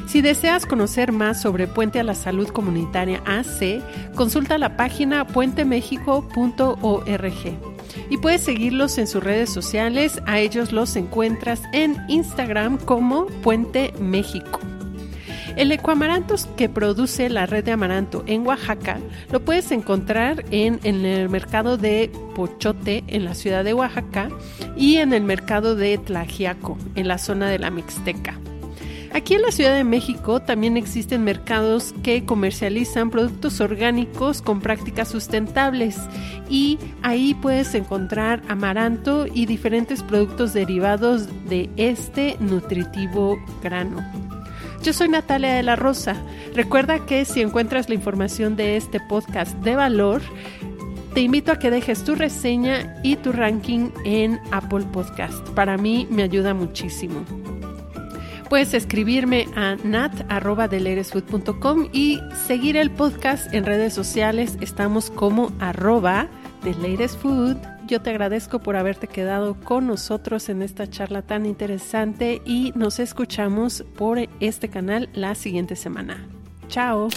Si 0.06 0.20
deseas 0.20 0.66
conocer 0.66 1.10
más 1.10 1.42
sobre 1.42 1.66
Puente 1.66 1.98
a 1.98 2.04
la 2.04 2.14
Salud 2.14 2.46
Comunitaria 2.48 3.20
AC, 3.26 3.82
consulta 4.14 4.56
la 4.56 4.76
página 4.76 5.26
puentemexico.org 5.26 7.58
y 8.08 8.18
puedes 8.18 8.42
seguirlos 8.42 8.98
en 8.98 9.08
sus 9.08 9.24
redes 9.24 9.50
sociales. 9.50 10.22
A 10.26 10.38
ellos 10.38 10.70
los 10.70 10.94
encuentras 10.96 11.62
en 11.72 11.96
Instagram 12.08 12.78
como 12.78 13.26
Puente 13.42 13.92
México. 13.98 14.60
El 15.56 15.70
ecoamaranto 15.70 16.34
que 16.56 16.68
produce 16.68 17.28
la 17.28 17.46
red 17.46 17.64
de 17.64 17.72
amaranto 17.72 18.24
en 18.26 18.46
Oaxaca 18.46 18.98
lo 19.30 19.44
puedes 19.44 19.70
encontrar 19.70 20.44
en, 20.50 20.80
en, 20.82 21.04
el 21.04 21.28
mercado 21.28 21.76
de 21.76 22.10
Pochote 22.34 23.04
en 23.06 23.24
la 23.24 23.34
ciudad 23.34 23.64
de 23.64 23.74
Oaxaca 23.74 24.28
y 24.76 24.96
en 24.96 25.12
el 25.12 25.24
mercado 25.24 25.76
de 25.76 25.98
Tlajiaco 25.98 26.78
en 26.94 27.06
la 27.06 27.18
zona 27.18 27.48
de 27.48 27.58
la 27.58 27.70
Mixteca. 27.70 28.38
Aquí 29.14 29.34
en 29.34 29.42
la 29.42 29.52
Ciudad 29.52 29.74
de 29.74 29.84
México 29.84 30.40
también 30.40 30.78
existen 30.78 31.22
mercados 31.22 31.94
que 32.02 32.24
comercializan 32.24 33.10
productos 33.10 33.60
orgánicos 33.60 34.40
con 34.40 34.62
prácticas 34.62 35.08
sustentables 35.08 35.98
y 36.48 36.78
ahí 37.02 37.34
puedes 37.34 37.74
encontrar 37.74 38.42
amaranto 38.48 39.26
y 39.26 39.44
diferentes 39.44 40.02
productos 40.02 40.54
derivados 40.54 41.28
de 41.46 41.68
este 41.76 42.36
nutritivo 42.40 43.36
grano. 43.62 44.02
Yo 44.82 44.92
soy 44.92 45.08
Natalia 45.08 45.54
de 45.54 45.62
la 45.62 45.76
Rosa. 45.76 46.16
Recuerda 46.54 47.06
que 47.06 47.24
si 47.24 47.40
encuentras 47.40 47.88
la 47.88 47.94
información 47.94 48.56
de 48.56 48.76
este 48.76 48.98
podcast 48.98 49.56
de 49.58 49.76
valor, 49.76 50.22
te 51.14 51.20
invito 51.20 51.52
a 51.52 51.60
que 51.60 51.70
dejes 51.70 52.02
tu 52.02 52.16
reseña 52.16 52.96
y 53.04 53.14
tu 53.14 53.30
ranking 53.30 53.90
en 54.04 54.40
Apple 54.50 54.84
Podcast. 54.92 55.48
Para 55.50 55.76
mí 55.76 56.08
me 56.10 56.24
ayuda 56.24 56.52
muchísimo. 56.52 57.24
Puedes 58.48 58.74
escribirme 58.74 59.46
a 59.54 59.76
nat.deleresfood.com 59.84 61.88
y 61.92 62.18
seguir 62.46 62.76
el 62.76 62.90
podcast 62.90 63.54
en 63.54 63.64
redes 63.64 63.94
sociales. 63.94 64.58
Estamos 64.60 65.10
como 65.10 65.52
arroba. 65.60 66.26
Yo 67.86 68.00
te 68.00 68.10
agradezco 68.10 68.60
por 68.60 68.76
haberte 68.76 69.08
quedado 69.08 69.58
con 69.60 69.86
nosotros 69.86 70.48
en 70.48 70.62
esta 70.62 70.88
charla 70.88 71.22
tan 71.22 71.46
interesante 71.46 72.40
y 72.44 72.72
nos 72.74 72.98
escuchamos 72.98 73.84
por 73.96 74.18
este 74.40 74.68
canal 74.68 75.08
la 75.14 75.34
siguiente 75.34 75.76
semana. 75.76 76.28
Chao. 76.68 77.08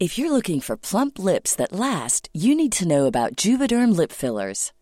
If 0.00 0.16
you're 0.16 0.30
looking 0.30 0.60
for 0.60 0.78
plump 0.78 1.18
lips 1.18 1.54
that 1.56 1.72
last, 1.72 2.30
you 2.32 2.54
need 2.54 2.72
to 2.72 2.88
know 2.88 3.04
about 3.04 3.36
Juvederm 3.36 3.94
lip 3.94 4.10
fillers. 4.12 4.72